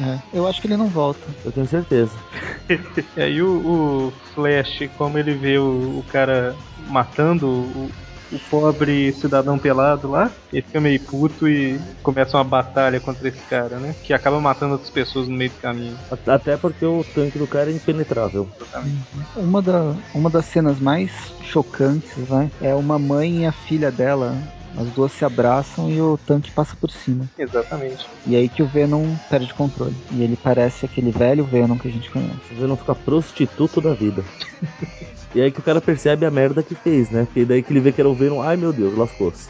[0.01, 1.21] É, eu acho que ele não volta.
[1.43, 2.11] Eu tenho certeza.
[3.15, 6.55] E aí o, o Flash, como ele vê o, o cara
[6.89, 7.89] matando o,
[8.31, 13.41] o pobre cidadão pelado lá, ele fica meio puto e começa uma batalha contra esse
[13.45, 13.95] cara, né?
[14.03, 15.97] Que acaba matando outras pessoas no meio do caminho.
[16.27, 18.49] Até porque o tanque do cara é impenetrável.
[19.35, 21.11] Uma, da, uma das cenas mais
[21.43, 24.35] chocantes, vai, é uma mãe e a filha dela.
[24.77, 27.29] As duas se abraçam e o tanque passa por cima.
[27.37, 28.05] Exatamente.
[28.27, 29.95] E aí que o Venom perde o controle.
[30.11, 32.35] E ele parece aquele velho Venom que a gente conhece.
[32.51, 34.23] Você não fica prostituto da vida.
[35.33, 37.25] e aí que o cara percebe a merda que fez, né?
[37.25, 39.49] Porque daí que ele vê que era o Venom, ai meu Deus, lascou-se.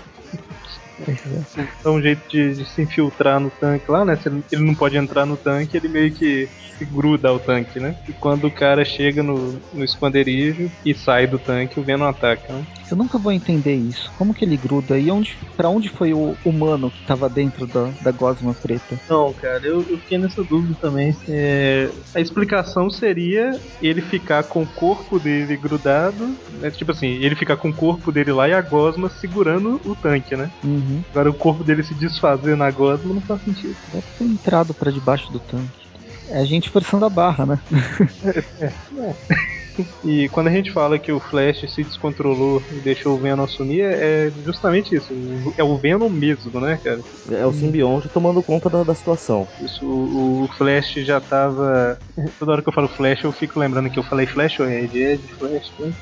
[1.07, 1.63] É.
[1.79, 4.15] Então um jeito de, de se infiltrar no tanque lá, né?
[4.15, 7.79] Se ele, ele não pode entrar no tanque, ele meio que se gruda ao tanque,
[7.79, 7.95] né?
[8.07, 12.53] E quando o cara chega no, no esconderijo e sai do tanque, o Venom ataca,
[12.53, 12.65] né?
[12.89, 14.12] Eu nunca vou entender isso.
[14.17, 14.98] Como que ele gruda?
[15.00, 19.00] E onde, pra onde foi o humano que tava dentro da, da gosma preta?
[19.10, 21.15] Não, cara, eu, eu fiquei nessa dúvida também.
[21.28, 26.69] É, a explicação seria ele ficar com o corpo dele grudado, né?
[26.71, 30.36] Tipo assim, ele ficar com o corpo dele lá e a gosma segurando o tanque,
[30.36, 30.50] né?
[30.63, 31.04] Uhum.
[31.10, 33.76] Agora o corpo dele se desfazer na gosma não faz sentido.
[33.91, 35.86] Deve ter entrado pra debaixo do tanque.
[36.30, 37.60] É a gente forçando a barra, né?
[40.03, 43.81] E quando a gente fala que o Flash se descontrolou e deixou o Venom assumir,
[43.81, 45.13] é justamente isso.
[45.57, 47.01] É o Venom mesmo, né, cara?
[47.29, 49.47] É o simbionte tomando conta da, da situação.
[49.59, 51.99] Isso, o, o Flash já tava.
[52.39, 54.97] Toda hora que eu falo Flash, eu fico lembrando que eu falei Flash ou Ed,
[54.97, 55.93] Ed, Flash, né?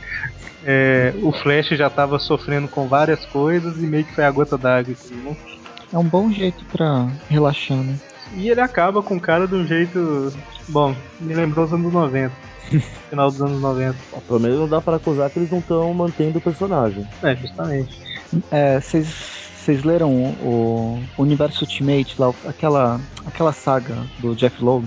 [0.65, 4.57] É, o Flash já tava sofrendo com várias coisas e meio que foi a gota
[4.57, 5.36] d'água aqui, né?
[5.91, 7.99] É um bom jeito pra relaxar, né?
[8.36, 10.34] E ele acaba com o cara de um jeito.
[10.67, 12.34] Bom, me lembrou os anos 90.
[13.10, 13.96] Final dos anos 90.
[14.28, 17.08] Pelo menos não dá pra acusar que eles não estão mantendo o personagem.
[17.22, 18.02] É, justamente.
[18.52, 24.86] É, vocês vocês leram o, o Universo Ultimate, lá, aquela, aquela saga do Jeff Loeb?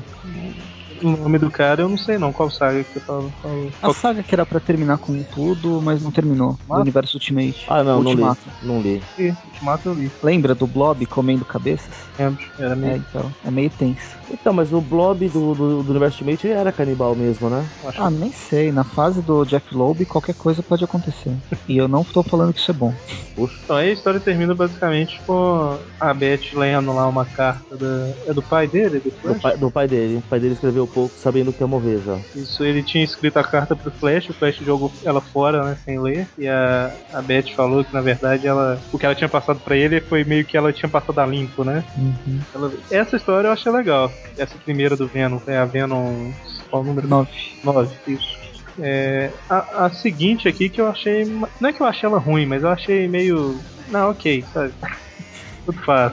[1.02, 3.32] O nome do cara eu não sei não, qual saga que você falou?
[3.42, 3.90] Qual...
[3.90, 6.48] A saga que era pra terminar com tudo, mas não terminou.
[6.52, 6.80] Do Ultimato?
[6.82, 7.64] Universo Ultimate.
[7.68, 8.40] Ah, não, Ultimato.
[8.62, 9.02] não li.
[9.18, 9.36] Não li.
[9.52, 11.94] Ultimato eu li, Lembra do Blob comendo cabeças?
[12.18, 12.44] lembro.
[12.58, 12.96] Era É, meio.
[12.96, 13.32] então.
[13.44, 14.16] É meio tenso.
[14.30, 17.64] Então, mas o blob do, do, do Universo Ultimate era canibal mesmo, né?
[17.84, 18.72] acho Ah, nem sei.
[18.72, 21.32] Na fase do Jeff Loeb, qualquer coisa pode acontecer.
[21.68, 22.92] E eu não tô falando que isso é bom.
[23.36, 23.54] Puxa.
[23.64, 28.12] Então aí a história termina basicamente com a Beth lendo lá uma carta da.
[28.26, 28.98] É do pai dele?
[29.00, 30.16] Do Do pai, do pai dele.
[30.16, 32.18] O pai dele escreveu pouco, sabendo que ia morrer já.
[32.34, 36.00] Isso, ele tinha escrito a carta pro Flash, o Flash jogou ela fora, né, sem
[36.00, 36.26] ler.
[36.38, 38.80] E a, a Beth falou que na verdade ela.
[38.92, 41.64] O que ela tinha passado pra ele foi meio que ela tinha passado a limpo,
[41.64, 41.84] né?
[41.96, 42.40] Uhum.
[42.54, 44.10] Ela- essa história eu achei legal.
[44.38, 46.30] Essa primeira do Venom, é a Venom.
[46.70, 47.06] Qual o número?
[47.08, 47.30] Nove.
[47.62, 48.36] 9, isso.
[48.78, 51.24] É, a, a seguinte aqui que eu achei.
[51.24, 53.58] Não é que eu achei ela ruim, mas eu achei meio.
[53.88, 54.72] Não, ok, sabe?
[55.64, 56.12] Tudo faz.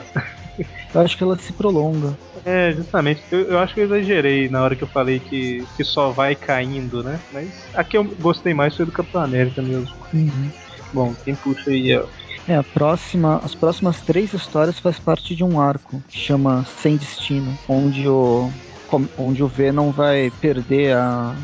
[0.94, 2.16] Eu acho que ela se prolonga.
[2.44, 3.22] É, justamente.
[3.30, 6.36] Eu, eu acho que eu exagerei na hora que eu falei que, que só vai
[6.36, 7.20] caindo, né?
[7.32, 9.92] Mas a que eu gostei mais foi do Capitão América mesmo.
[10.12, 10.52] Uhum.
[10.92, 12.06] Bom, quem puxa aí ó.
[12.46, 16.96] É, a próxima, as próximas três histórias faz parte de um arco que chama Sem
[16.96, 18.50] Destino, onde o,
[19.16, 21.34] onde o Venom vai perder a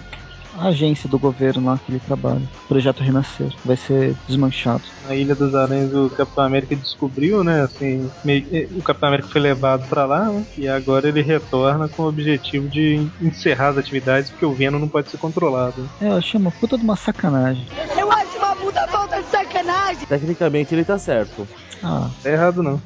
[0.68, 2.42] agência do governo lá que ele trabalha.
[2.64, 3.52] O projeto Renascer.
[3.64, 4.82] Vai ser desmanchado.
[5.06, 7.62] Na Ilha dos Aranhas o Capitão América descobriu, né?
[7.62, 8.46] Assim, meio-
[8.76, 10.44] o Capitão América foi levado pra lá, né?
[10.56, 14.88] E agora ele retorna com o objetivo de encerrar as atividades, porque o Venom não
[14.88, 15.88] pode ser controlado.
[16.00, 17.66] É, eu achei uma puta de uma sacanagem.
[17.98, 20.06] Eu acho uma puta falta de sacanagem.
[20.06, 21.46] Tecnicamente ele tá certo.
[21.82, 22.80] Ah, tá errado não.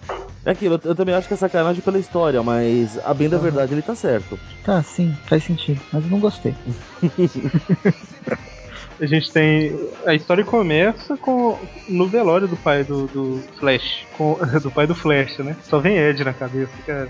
[0.46, 3.38] É aquilo, eu, eu também acho que é sacanagem pela história, mas a bem da
[3.38, 4.38] verdade ele tá certo.
[4.64, 5.80] tá, sim, faz sentido.
[5.92, 6.54] Mas eu não gostei.
[9.00, 9.76] A gente tem.
[10.06, 11.58] A história começa com.
[11.88, 14.06] no velório do pai do, do Flash.
[14.16, 15.56] Com, do pai do Flash, né?
[15.64, 17.08] Só vem Ed na cabeça, cara.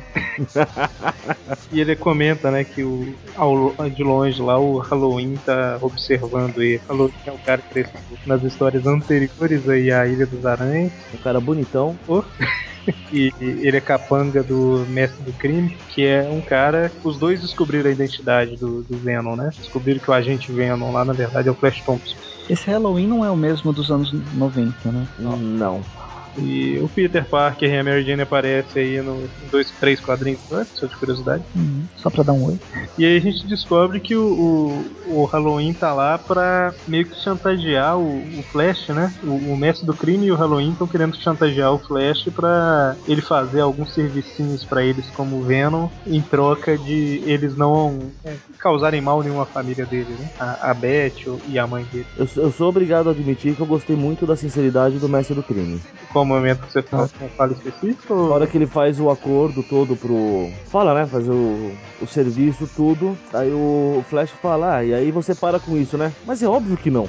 [1.70, 6.80] e ele comenta, né, que o, ao, de longe lá o Halloween tá observando ele.
[6.88, 10.92] Halloween é o cara que cresceu nas histórias anteriores aí à Ilha dos Aranhas.
[11.12, 11.98] Um cara bonitão.
[13.12, 16.90] E ele é capanga do Mestre do Crime, que é um cara.
[17.02, 19.50] Os dois descobriram a identidade do, do Venom, né?
[19.56, 22.16] Descobriram que o agente Venom lá, na verdade, é o Flash Thompson.
[22.48, 25.06] Esse Halloween não é o mesmo dos anos 90, né?
[25.18, 25.82] Não.
[26.36, 30.40] E o Peter Parker e a Mary Jane aparecem aí no em dois, três quadrinhos
[30.50, 31.44] antes, só de curiosidade.
[31.56, 32.58] Hum, só pra dar um oi.
[32.98, 37.16] E aí a gente descobre que o, o, o Halloween tá lá pra meio que
[37.16, 39.12] chantagear o, o Flash, né?
[39.22, 43.22] O, o mestre do crime e o Halloween estão querendo chantagear o Flash pra ele
[43.22, 49.22] fazer alguns servicinhos pra eles como Venom, em troca de eles não é, causarem mal
[49.22, 50.28] nenhuma família dele, né?
[50.38, 52.06] A, a Beth e a mãe dele.
[52.16, 55.42] Eu, eu sou obrigado a admitir que eu gostei muito da sinceridade do mestre do
[55.42, 55.80] crime.
[56.24, 58.14] Qual momento que você fala, fala específica?
[58.14, 58.30] Na Ou...
[58.30, 60.48] hora que ele faz o acordo todo pro.
[60.70, 61.06] Fala, né?
[61.06, 63.16] Fazer o, o serviço, tudo.
[63.32, 66.12] Aí o Flash fala, ah, e aí você para com isso, né?
[66.26, 67.08] Mas é óbvio que não.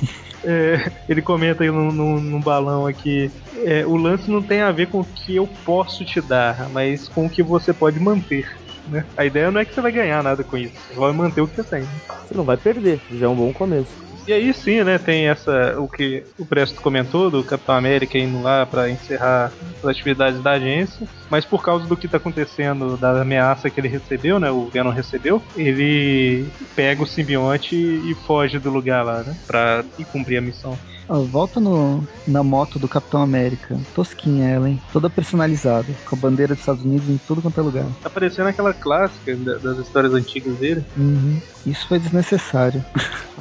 [0.44, 3.28] É, ele comenta aí num, num- num balão aqui.
[3.64, 7.08] é, o lance não tem a ver com o que eu posso te dar, mas
[7.08, 8.46] com o que você pode manter.
[8.86, 9.04] né?
[9.16, 11.48] A ideia não é que você vai ganhar nada com isso, você vai manter o
[11.48, 11.82] que você tem.
[11.82, 13.90] Você não vai perder, já é um bom começo.
[14.28, 18.42] E aí sim, né, tem essa o que o Presto comentou do Capitão América indo
[18.42, 23.22] lá pra encerrar as atividades da agência, mas por causa do que tá acontecendo, da
[23.22, 28.68] ameaça que ele recebeu, né, o Venom recebeu, ele pega o simbionte e foge do
[28.68, 30.78] lugar lá, né, pra ir cumprir a missão.
[31.08, 33.78] Volta no, na moto do Capitão América.
[33.94, 34.80] Tosquinha ela, hein?
[34.92, 37.86] Toda personalizada, com a bandeira dos Estados Unidos em tudo quanto é lugar.
[38.02, 40.84] Tá parecendo aquela clássica da- das histórias antigas dele.
[40.96, 41.40] Uhum.
[41.66, 42.84] Isso foi desnecessário.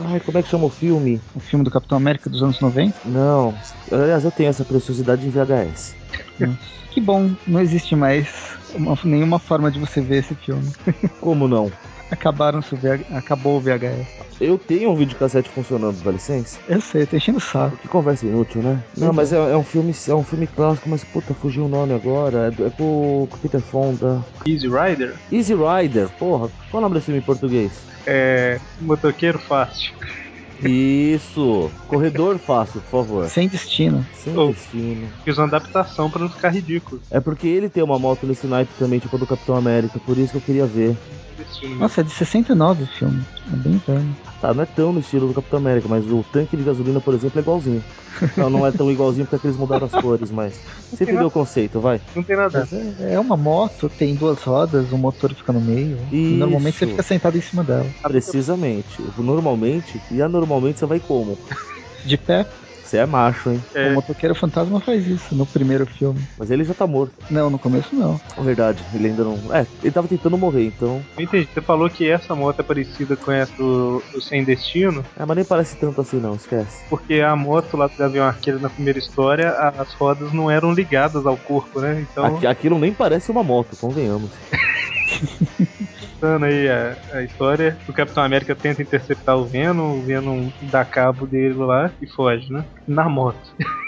[0.06, 1.20] Ai, como é que chama o filme?
[1.36, 2.94] O filme do Capitão América dos anos 90?
[3.06, 3.54] Não.
[3.92, 5.96] Aliás, eu tenho essa preciosidade de VHS.
[6.92, 8.28] Que bom, não existe mais
[8.74, 10.72] uma- nenhuma forma de você ver esse filme.
[11.20, 11.72] Como não?
[12.12, 13.16] Acabaram o VH...
[13.16, 14.08] Acabou o VHS.
[14.40, 16.60] Eu tenho um videocassete funcionando, dá licença?
[16.68, 17.78] Eu sei, tô enchendo o saco.
[17.78, 18.84] Que conversa inútil, né?
[18.96, 21.94] Não, mas é, é um filme, é um filme clássico, mas puta, fugiu o nome
[21.94, 22.54] agora.
[22.58, 24.24] É, é com o Peter Fonda.
[24.46, 26.50] Easy Rider Easy Rider, porra.
[26.70, 27.88] Qual é o nome desse filme em português?
[28.08, 29.94] é motoqueiro fácil.
[30.66, 31.70] Isso!
[31.88, 33.30] Corredor fácil, por favor.
[33.30, 34.06] Sem destino.
[34.14, 34.48] Sem Oh.
[34.48, 35.08] destino.
[35.24, 37.02] Fiz uma adaptação pra não ficar ridículo.
[37.12, 40.18] É porque ele tem uma moto nesse naipe também, tipo a do Capitão América, por
[40.18, 40.96] isso que eu queria ver.
[41.38, 41.76] Destino.
[41.76, 43.24] Nossa, é de 69 o filme.
[43.54, 44.16] É bem velho.
[44.42, 47.14] Tá, não é tão no estilo do Capitão América, mas o tanque de gasolina, por
[47.14, 47.84] exemplo, é igualzinho.
[48.36, 50.60] Não, não é tão igualzinho porque eles mudaram as cores, mas.
[50.92, 52.00] Você entendeu o conceito, vai?
[52.16, 52.60] Não tem nada.
[52.60, 55.98] Mas é, é uma moto, tem duas rodas, o motor fica no meio.
[56.12, 56.38] E Isso.
[56.38, 57.88] normalmente você fica sentado em cima dela.
[58.04, 59.02] Precisamente.
[59.18, 61.38] Normalmente, e anormalmente você vai como?
[62.06, 62.46] De pé,
[62.88, 63.62] Você é macho, hein?
[63.76, 63.90] É.
[63.90, 66.22] o motoqueiro fantasma faz isso no primeiro filme.
[66.40, 67.12] Mas ele já tá morto.
[67.30, 68.18] Não, no começo não.
[68.38, 69.54] É verdade, ele ainda não.
[69.54, 71.02] É, ele tava tentando morrer, então.
[71.18, 71.50] Não entendi.
[71.54, 75.36] Você falou que essa moto é parecida com essa do, do Sem Destino, É, mas
[75.36, 76.86] nem parece tanto assim, não, esquece.
[76.90, 81.26] porque a moto lá do Gavião Arqueiro na primeira história, as rodas não eram ligadas
[81.26, 82.06] ao corpo, né?
[82.10, 84.32] Então, Aqui- aquilo nem parece uma moto, convenhamos.
[86.18, 90.84] contando aí a, a história, o Capitão América tenta interceptar o Venom, o Venom dá
[90.84, 92.66] cabo dele lá e foge, né?
[92.88, 93.54] Na moto.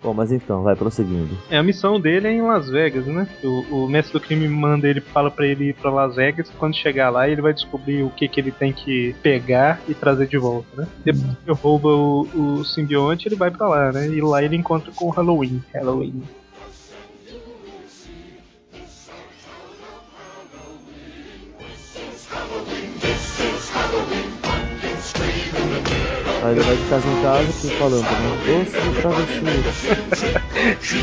[0.00, 1.36] Bom, mas então, vai prosseguindo.
[1.50, 3.26] É, a missão dele é em Las Vegas, né?
[3.42, 6.50] O, o mestre do crime manda ele, fala pra ele ir pra Las Vegas.
[6.56, 10.28] Quando chegar lá, ele vai descobrir o que, que ele tem que pegar e trazer
[10.28, 10.88] de volta, né?
[11.04, 14.06] Depois que rouba o, o simbionte, ele vai pra lá, né?
[14.08, 15.60] E lá ele encontra com o Halloween.
[15.74, 16.22] Halloween.
[26.48, 28.08] Aí ele vai de casa em casa e falando, né?
[28.46, 29.52] Doce travessura.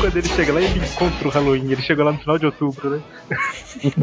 [0.00, 1.70] Quando ele chega lá, ele encontra o Halloween.
[1.70, 3.00] Ele chegou lá no final de outubro, né?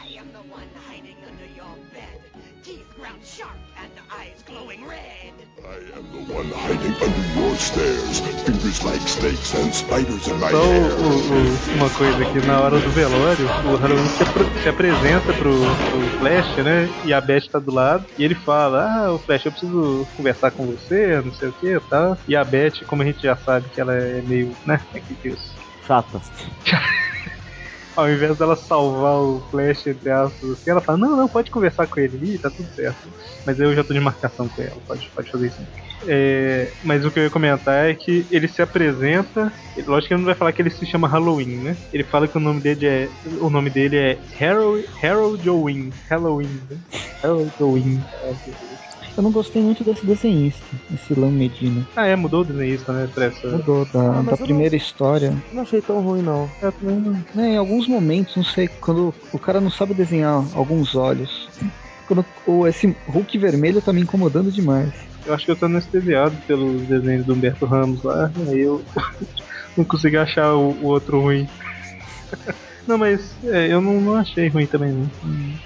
[10.50, 14.46] Só o- o- o- uma coisa aqui, na hora do velório, o Halloween se, apro-
[14.62, 16.90] se apresenta pro, pro Flash, né?
[17.04, 18.06] E a Beth tá do lado.
[18.18, 21.80] E ele fala: Ah, o Flash, eu preciso conversar com você, não sei o que
[21.88, 22.16] tá.
[22.28, 24.80] E a Beth, como a gente já sabe que ela é meio, né?
[24.94, 25.54] É que diz?
[25.86, 26.20] Chata.
[27.96, 31.86] Ao invés dela salvar o Flash, entre aspas, assim, ela fala: Não, não, pode conversar
[31.86, 32.34] com ele.
[32.34, 32.98] Ih, tá tudo certo.
[33.44, 35.62] Mas eu já tô de marcação com ela, pode, pode fazer isso.
[36.04, 39.52] É, mas o que eu ia comentar é que ele se apresenta.
[39.86, 41.76] Lógico que ele não vai falar que ele se chama Halloween, né?
[41.92, 43.08] Ele fala que o nome dele é.
[43.40, 45.42] O nome dele é Harold, Harold.
[46.10, 46.78] Halloween, né?
[47.22, 47.52] Harold.
[49.16, 50.62] Eu não gostei muito desse desenhista,
[50.94, 51.86] esse Lam Medina.
[51.96, 53.08] Ah, é, mudou o desenhista, né?
[53.14, 53.48] Pra essa.
[53.48, 55.34] Mudou da, Ah, da eu não- primeira história.
[55.52, 56.50] Não achei tão ruim, não.
[56.60, 60.44] É, também não- Né, em alguns momentos, não sei, quando o cara não sabe desenhar
[60.54, 61.48] alguns olhos.
[62.06, 64.92] Quando o, esse Hulk vermelho tá me incomodando demais.
[65.24, 68.30] Eu acho que eu tô anestesiado pelos desenhos do Humberto Ramos lá.
[68.46, 68.80] Aí eu
[69.76, 71.48] não consegui achar o, o outro ruim.
[72.86, 75.10] Não, mas é, eu não, não achei ruim também, não.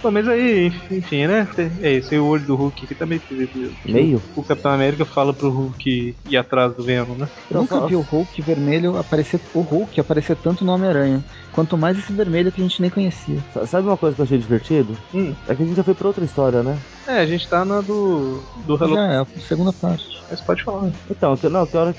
[0.02, 1.46] Bom, mas aí, enfim, né?
[1.82, 3.76] É isso, aí o olho do Hulk aqui tá meio esquisito mesmo.
[3.84, 4.22] Meio?
[4.34, 7.28] O Capitão América fala pro Hulk ir atrás do Venom, né?
[7.50, 11.22] Eu nunca vi o Hulk vermelho aparecer, o Hulk aparecer tanto no Homem-Aranha.
[11.52, 13.38] Quanto mais esse vermelho que a gente nem conhecia.
[13.52, 14.96] Sa- Sabe uma coisa que eu achei divertido?
[15.14, 15.34] Hum.
[15.48, 16.78] É que a gente já foi pra outra história, né?
[17.06, 18.40] É, a gente tá na do.
[18.66, 18.96] do Halloween.
[18.96, 20.04] Já é, a segunda parte.
[20.30, 20.90] Mas pode falar.
[21.10, 21.92] Então, que, não, que hora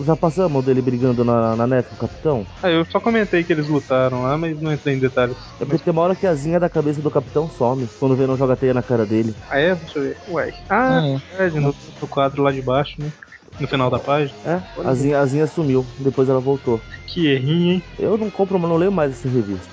[0.00, 2.46] já passamos dele brigando na, na neve com o capitão?
[2.62, 5.36] Ah, eu só comentei que eles lutaram lá, mas não entrei em detalhes.
[5.60, 8.16] É porque tem uma hora que a zinha da cabeça do capitão some quando o
[8.16, 9.34] Venom joga teia na cara dele.
[9.50, 9.74] Ah, é?
[9.74, 10.16] Deixa eu ver.
[10.30, 10.50] Uai.
[10.70, 11.06] Ah, Ah,
[11.38, 11.46] é.
[11.48, 13.12] é, no, no quadro lá de baixo, né?
[13.58, 14.38] No final da página.
[14.44, 16.80] É, a zinha, a zinha sumiu, depois ela voltou.
[17.06, 17.82] Que errinho, hein?
[17.98, 19.68] Eu não compro, mas não leio mais essa revista.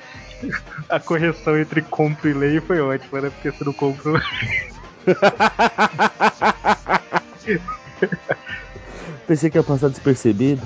[0.88, 3.30] A correção entre compro e leio foi ótima, né?
[3.30, 4.20] Porque você não comprou.
[9.26, 10.62] Pensei que ia passar despercebido.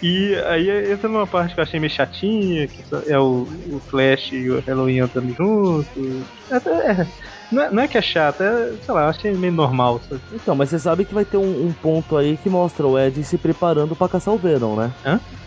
[0.00, 4.30] E aí entra numa parte que eu achei meio chatinha, que é o, o Flash
[4.32, 6.24] e o Halloween andando juntos.
[6.50, 7.06] É,
[7.50, 10.20] não, é, não é que é chato, é, sei lá, eu achei meio normal, sabe?
[10.32, 13.22] Então, mas você sabe que vai ter um, um ponto aí que mostra o Ed
[13.24, 14.92] se preparando pra caçar o Venom, né?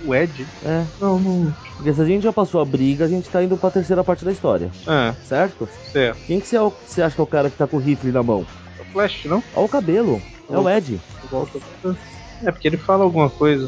[0.03, 0.47] O Ed?
[0.63, 0.85] É.
[0.99, 1.53] Não, não.
[1.75, 4.23] Porque se a gente já passou a briga, a gente tá indo pra terceira parte
[4.25, 5.67] da história, Ah, certo?
[5.91, 6.19] certo.
[6.27, 7.79] Quem que você, é o- você acha que é o cara que tá com o
[7.79, 8.45] rifle na mão?
[8.91, 9.43] Flash, não?
[9.53, 10.21] Olha o cabelo.
[10.49, 10.99] É o Ed.
[12.43, 13.67] É, porque ele fala alguma coisa.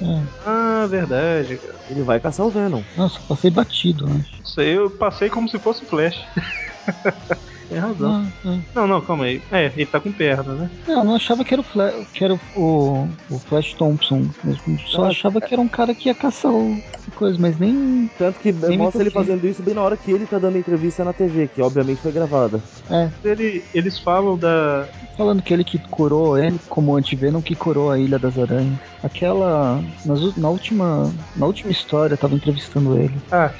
[0.00, 0.22] É.
[0.44, 1.78] Ah, verdade, cara.
[1.88, 2.82] Ele vai caçar o Venom.
[2.96, 4.24] Nossa, passei batido, né?
[4.42, 6.16] Isso aí eu passei como se fosse Flash.
[7.68, 8.10] Tem razão.
[8.10, 8.58] Ah, ah.
[8.74, 9.42] Não, não, calma aí.
[9.50, 10.70] É, ele tá com perna, né?
[10.86, 14.26] Não, eu não achava que era o Flash, que era o, o, Flash Thompson.
[14.46, 16.80] Eu só Ah, achava que era um cara que ia caçar o
[17.14, 18.08] coisa, mas nem.
[18.18, 21.02] Tanto que Nem mostra ele fazendo isso bem na hora que ele tá dando entrevista
[21.04, 22.62] na TV, que obviamente foi gravada.
[22.90, 24.86] É, Ele, eles falam da.
[25.16, 28.78] falando que ele que curou, ele como antivenom que curou a Ilha das Aranhas.
[29.02, 29.82] Aquela.
[30.04, 31.10] nas na última.
[31.34, 33.14] Na última história, eu tava entrevistando ele.
[33.32, 33.52] Ah,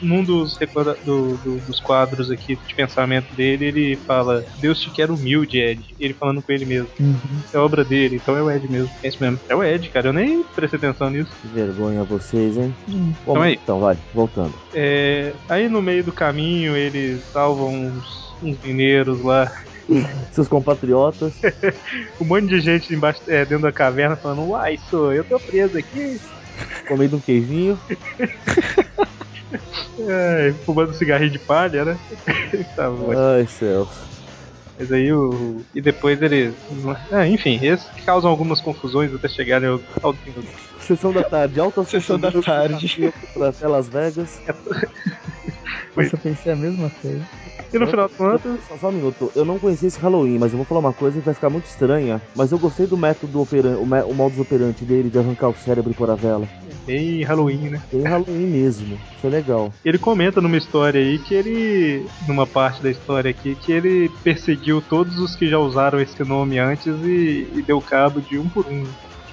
[0.00, 4.90] num dos, recorda- do- do- dos quadros aqui de pensamento dele, ele fala: Deus te
[4.90, 5.94] quer humilde, Ed.
[6.00, 6.88] Ele falando com ele mesmo.
[6.98, 7.18] Uhum.
[7.52, 8.90] É obra dele, então é o Ed mesmo.
[9.02, 9.38] É isso mesmo.
[9.48, 10.08] É o Ed, cara.
[10.08, 11.30] Eu nem prestei atenção nisso.
[11.42, 12.74] Que vergonha vocês, hein?
[12.88, 13.12] Hum.
[13.26, 13.58] Bom, Então aí.
[13.62, 14.54] então vai, voltando.
[14.72, 19.52] É, aí no meio do caminho eles salvam uns, uns mineiros lá.
[20.32, 21.32] Seus compatriotas.
[22.20, 25.76] Um monte de gente embaixo, é, dentro da caverna falando: Uai, sou eu tô preso
[25.76, 26.18] aqui.
[26.88, 27.78] comendo um queijinho.
[29.98, 31.98] É, fumando cigarrinho de palha, né?
[32.76, 33.12] tá bom.
[33.16, 33.88] Ai, céus.
[34.78, 35.62] Mas aí o.
[35.74, 36.54] E depois eles.
[37.12, 40.44] É, enfim, eles causam algumas confusões até chegarem ao, ao fim do.
[40.80, 43.12] Sessão da tarde, alta Sessão da tarde.
[43.32, 44.40] Pra até Las Vegas.
[45.96, 47.22] Eu pensei a mesma coisa.
[47.72, 50.52] E no final de contas, Só, só um minuto, eu não conheci esse Halloween, mas
[50.52, 52.20] eu vou falar uma coisa que vai ficar muito estranha.
[52.34, 55.90] Mas eu gostei do método operante, o, o modus operandi dele de arrancar o cérebro
[55.90, 56.46] e pôr a vela.
[56.86, 57.82] bem Halloween, né?
[57.90, 59.72] Tem Halloween mesmo, isso é legal.
[59.84, 62.06] Ele comenta numa história aí que ele.
[62.28, 66.58] Numa parte da história aqui, que ele perseguiu todos os que já usaram esse nome
[66.58, 68.84] antes e, e deu cabo de um por um.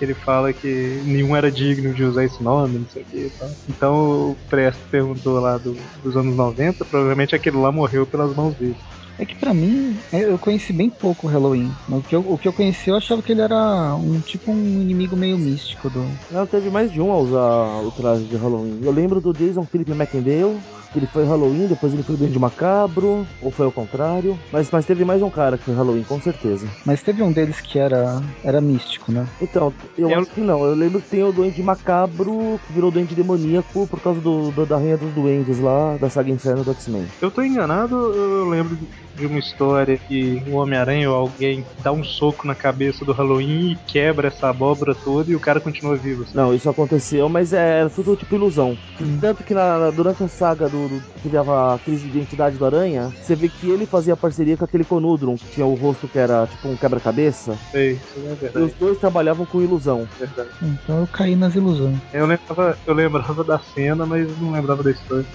[0.01, 3.29] Que ele fala que nenhum era digno de usar esse nome, não sei o que
[3.37, 3.55] tal.
[3.67, 3.93] Então
[4.31, 8.79] o Presto perguntou lá do- dos anos 90, provavelmente aquele lá morreu pelas mãos dele.
[9.21, 11.71] É que pra mim, eu conheci bem pouco o Halloween.
[11.87, 14.51] Mas o que, eu, o que eu conheci, eu achava que ele era um tipo
[14.51, 16.03] um inimigo meio místico do.
[16.31, 18.79] Não, teve mais de um a usar o traje de Halloween.
[18.83, 20.59] Eu lembro do Jason Philip McIndale,
[20.91, 24.37] que ele foi Halloween, depois ele foi Duende Macabro, ou foi ao contrário.
[24.51, 26.67] Mas, mas teve mais um cara que foi Halloween, com certeza.
[26.83, 29.25] Mas teve um deles que era, era místico, né?
[29.39, 30.65] Então, eu Eu- acho que não.
[30.65, 34.65] Eu lembro que tem o Duende Macabro, que virou Duende Demoníaco por causa do, do-
[34.65, 37.05] da Rainha dos Duendes lá, da saga Inferno do X-Men.
[37.21, 38.77] Eu tô enganado, eu lembro
[39.15, 43.71] de uma história que o Homem-Aranha ou alguém dá um soco na cabeça do Halloween
[43.73, 46.23] e quebra essa abóbora toda e o cara continua vivo.
[46.23, 46.35] assim.
[46.37, 48.77] Não, isso aconteceu, mas é, era tudo tipo ilusão.
[49.19, 52.65] Tanto que na- durante a saga do, do que dava a crise de identidade do
[52.65, 56.17] Aranha, você vê que ele fazia parceria com aquele Conudrum, que tinha o rosto que
[56.17, 57.55] era tipo um quebra-cabeça.
[57.71, 58.65] Sei, isso não é E verdade.
[58.65, 60.07] os dois trabalhavam com ilusão.
[60.19, 60.49] verdade.
[60.61, 61.97] Então eu caí nas ilusões.
[62.13, 65.25] Eu lembrava, eu lembrava da cena, mas não lembrava da história.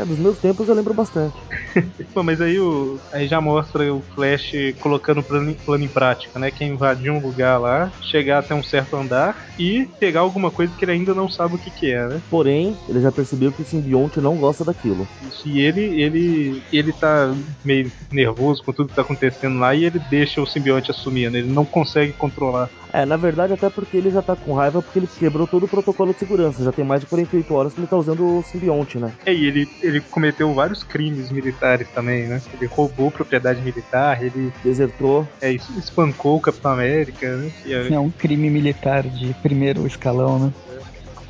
[0.00, 1.34] É, dos meus tempos eu lembro bastante.
[2.14, 5.88] Pô, mas aí, o, aí já mostra o Flash colocando o plano, em- plano em
[5.92, 6.50] prática, né?
[6.50, 10.74] Que é invadir um lugar lá, chegar até um certo andar e pegar alguma coisa
[10.74, 12.22] que ele ainda não sabe o que, que é, né?
[12.30, 15.08] Porém, ele já percebeu que o simbionte não gosta daquilo.
[15.20, 19.84] Isso, E ele, ele, ele tá meio nervoso com tudo que tá acontecendo lá e
[19.84, 21.38] ele deixa o simbionte assumir, né?
[21.38, 22.70] Ele não consegue controlar.
[22.96, 25.68] É, na verdade, até porque ele já tá com raiva porque ele quebrou todo o
[25.68, 26.64] protocolo de segurança.
[26.64, 29.12] Já tem mais de 48 horas que ele tá usando o simbionte, né?
[29.26, 32.40] É, e ele, ele cometeu vários crimes militares também, né?
[32.54, 35.28] Ele roubou propriedade militar, ele Desertou.
[35.42, 37.50] é, es- espancou o Capitão América, né?
[37.66, 40.52] E, é, É um crime militar de primeiro escalão, né?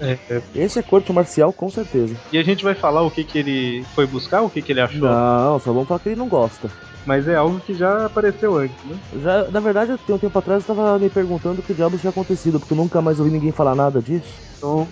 [0.00, 0.42] é, é.
[0.54, 2.14] Esse é corte marcial, com certeza.
[2.30, 4.80] E a gente vai falar o que, que ele foi buscar, o que, que ele
[4.80, 6.70] achou, Não, só vamos falar que ele não gosta.
[7.07, 8.96] Mas é algo que já apareceu antes, né?
[9.22, 12.11] Já, na verdade, tem um tempo atrás eu tava me perguntando o que diabos tinha
[12.11, 14.40] acontecido, porque eu nunca mais ouvi ninguém falar nada disso.
[14.57, 14.88] Então,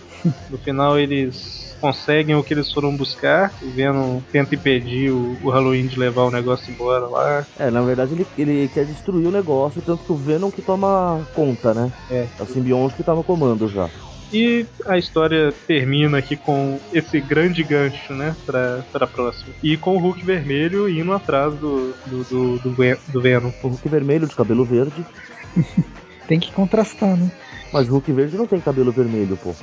[0.49, 5.51] no final eles conseguem o que eles foram buscar, o Venom tenta impedir o, o
[5.51, 7.47] Halloween de levar o negócio embora lá.
[7.59, 11.27] É, na verdade ele, ele quer destruir o negócio, tanto que o Venom que toma
[11.35, 11.93] conta, né?
[12.11, 12.27] É.
[12.39, 13.91] É o simbionte que tá no comando já.
[14.35, 19.55] E a história termina aqui com esse grande gancho, né, pra, pra próxima.
[19.63, 23.53] E com o Hulk vermelho indo atrás do, do, do, do, do Venom.
[23.63, 25.05] O Hulk vermelho de cabelo verde,
[26.27, 27.31] Tem que contrastar, né?
[27.73, 29.55] mas o Hulk verde não tem cabelo vermelho, pô.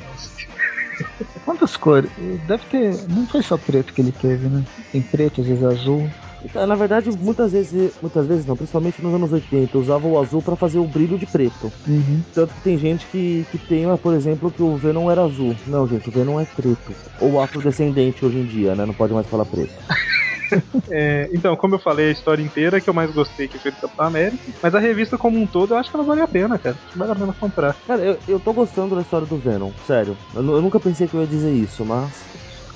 [1.46, 2.12] Quantas cores?
[2.46, 3.08] Deve ter.
[3.10, 4.64] Não foi só preto que ele teve, né?
[4.92, 6.10] Tem preto, às vezes azul.
[6.44, 10.42] Então, Na verdade, muitas vezes, muitas vezes não, principalmente nos anos 80, usava o azul
[10.42, 11.72] pra fazer o brilho de preto.
[11.88, 12.22] Uhum.
[12.34, 15.56] Tanto que tem gente que, que tem, ah, por exemplo, que o Venom era azul.
[15.68, 16.96] Não, gente, o Venom é preto.
[17.20, 18.86] Ou afrodescendente hoje em dia, né?
[18.86, 19.74] Não pode mais falar preto.
[20.90, 23.78] É, então, como eu falei, a história inteira que eu mais gostei que foi do
[23.78, 24.44] Capitão América.
[24.62, 26.76] Mas a revista como um todo, eu acho que ela vale a pena, cara.
[26.84, 27.78] Acho que vale a pena comprar.
[27.88, 30.18] Cara, eu, eu tô gostando da história do Venom, sério.
[30.34, 32.28] Eu, eu nunca pensei que eu ia dizer isso, mas.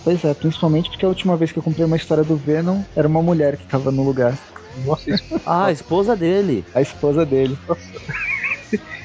[0.05, 3.07] Pois é, principalmente porque a última vez que eu comprei uma história do Venom era
[3.07, 4.39] uma mulher que tava no lugar.
[4.85, 6.63] Nossa, isso Ah, a esposa dele.
[6.75, 7.57] A esposa dele.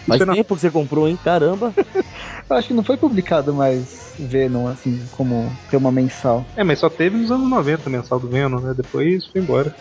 [0.07, 1.19] Faz na- tempo que você comprou, hein?
[1.23, 1.75] Caramba.
[2.49, 6.45] Eu acho que não foi publicado mais Venom, assim, como tema mensal.
[6.57, 8.75] É, mas só teve nos anos 90 mensal do Venom, né?
[8.77, 9.73] Depois foi embora.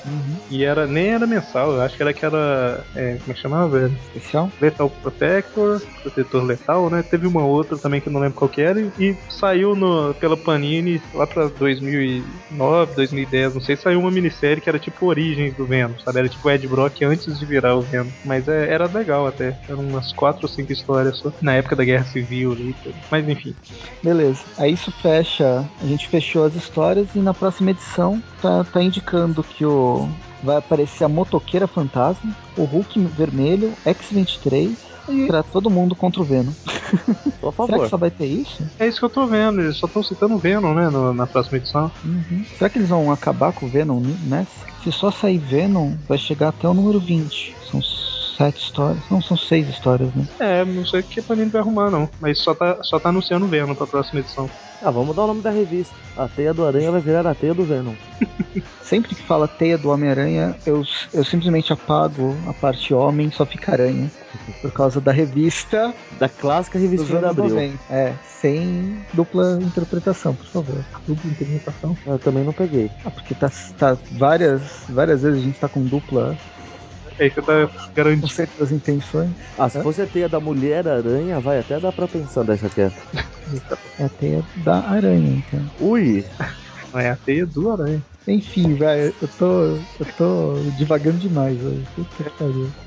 [0.51, 2.84] E era, nem era mensal, eu acho que era aquela.
[2.95, 3.91] É, como é que chamava, velho?
[4.13, 4.51] Especial?
[4.61, 7.03] Lethal Protector, Protetor Letal, né?
[7.03, 8.80] Teve uma outra também que eu não lembro qual que era.
[8.80, 14.61] E, e saiu no, pela Panini lá pra 2009, 2010, não sei, saiu uma minissérie
[14.61, 16.20] que era tipo Origens do Venom, sabe?
[16.20, 18.09] Era tipo Ed Brock antes de virar o Venom.
[18.24, 19.57] Mas é, era legal até.
[19.67, 21.32] Eram umas 4 ou 5 histórias só.
[21.41, 22.70] Na época da Guerra Civil ali.
[22.70, 22.95] e tudo.
[23.12, 23.55] Mas enfim.
[24.03, 24.41] Beleza.
[24.57, 25.66] Aí isso fecha.
[25.82, 30.07] A gente fechou as histórias e na próxima edição tá, tá indicando que o.
[30.41, 34.74] Vai aparecer a motoqueira fantasma, o Hulk vermelho, X-23
[35.28, 36.53] pra todo mundo contra o Venom.
[37.41, 37.89] Tô a Será que favor.
[37.89, 38.64] só vai ter isso?
[38.80, 40.89] É isso que eu tô vendo, eles só estão citando o Venom, né?
[40.89, 41.91] no- na próxima edição.
[42.05, 42.45] Uhum.
[42.57, 44.49] Será que eles vão acabar com o Venom nessa?
[44.82, 47.53] Se só sair Venom, vai chegar até o número 20.
[47.70, 47.82] São
[48.39, 49.03] sete histórias.
[49.11, 50.25] Não, são seis histórias, né?
[50.39, 52.09] É, não sei o que a Panini vai arrumar, não.
[52.21, 54.49] Mas só tá, só tá anunciando o Venom pra próxima edição.
[54.81, 55.93] Ah, vamos mudar o nome da revista.
[56.15, 57.93] A Teia do Aranha vai virar a Teia do Venom.
[58.81, 60.83] Sempre que fala teia do Homem-Aranha, eu,
[61.13, 64.09] eu simplesmente apago a parte homem, só fica aranha.
[64.63, 67.49] Por causa da revista Da clássica dos revistinha da Abril.
[67.49, 67.77] 90.
[67.87, 70.85] É, sem dupla interpretação, por favor.
[71.07, 71.95] Dupla interpretação.
[72.05, 72.89] Eu também não peguei.
[73.05, 76.35] Ah, porque tá, tá várias, várias vezes a gente tá com dupla
[77.20, 78.28] Aí você tá com garantindo.
[78.30, 79.30] certas intenções.
[79.57, 82.95] Ah, se fosse a Teia da Mulher Aranha, vai até dar pra pensar dessa quieto.
[83.99, 85.59] É a teia da aranha, então.
[85.80, 86.24] Ui!
[86.93, 88.01] Não é a teia do aranha.
[88.28, 89.63] Enfim, velho, eu tô.
[89.99, 91.84] Eu tô divagando demais, velho.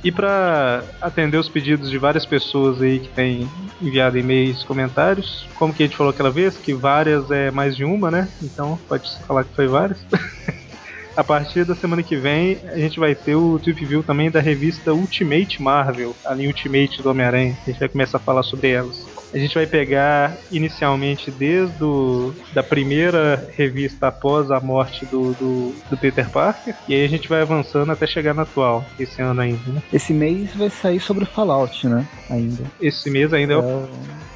[0.05, 3.49] E pra atender os pedidos de várias pessoas aí que têm
[3.80, 7.85] enviado e-mails, comentários, como que a gente falou aquela vez, que várias é mais de
[7.85, 8.28] uma, né?
[8.41, 9.99] Então pode falar que foi várias.
[11.14, 14.40] A partir da semana que vem, a gente vai ter o Trip View também da
[14.40, 17.56] revista Ultimate Marvel, a linha Ultimate do Homem-Aranha.
[17.66, 19.22] A gente vai começar a falar sobre elas.
[19.33, 25.74] A gente vai pegar inicialmente desde o, da primeira revista após a morte do, do,
[25.91, 29.41] do Peter Parker, e aí a gente vai avançando até chegar na atual, esse ano
[29.41, 29.83] ainda, né?
[29.93, 32.07] Esse mês vai sair sobre o Fallout, né?
[32.28, 32.64] Ainda.
[32.80, 33.89] Esse mês ainda é o Então,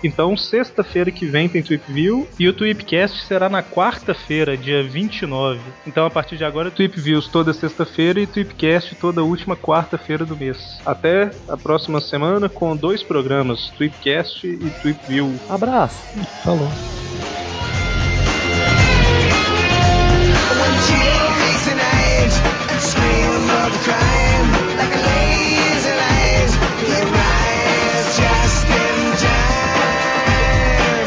[0.02, 5.60] Então, sexta-feira que vem tem Tweep View e o Tweepcast será na quarta-feira, dia 29.
[5.86, 10.36] Então, a partir de agora, Tweep Views toda sexta-feira e Tweepcast toda última quarta-feira do
[10.36, 10.78] mês.
[10.84, 15.38] Até a próxima semana com dois programas, Tweepcast e Tweep View.
[15.48, 15.96] Abraço!
[16.44, 16.68] falou.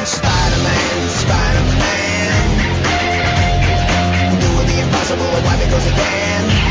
[0.05, 2.41] Spider-Man, Spider-Man,
[4.39, 6.68] doing the impossible, why because he can.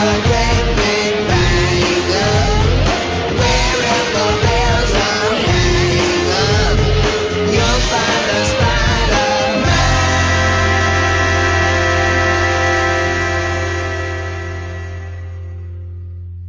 [0.00, 0.67] away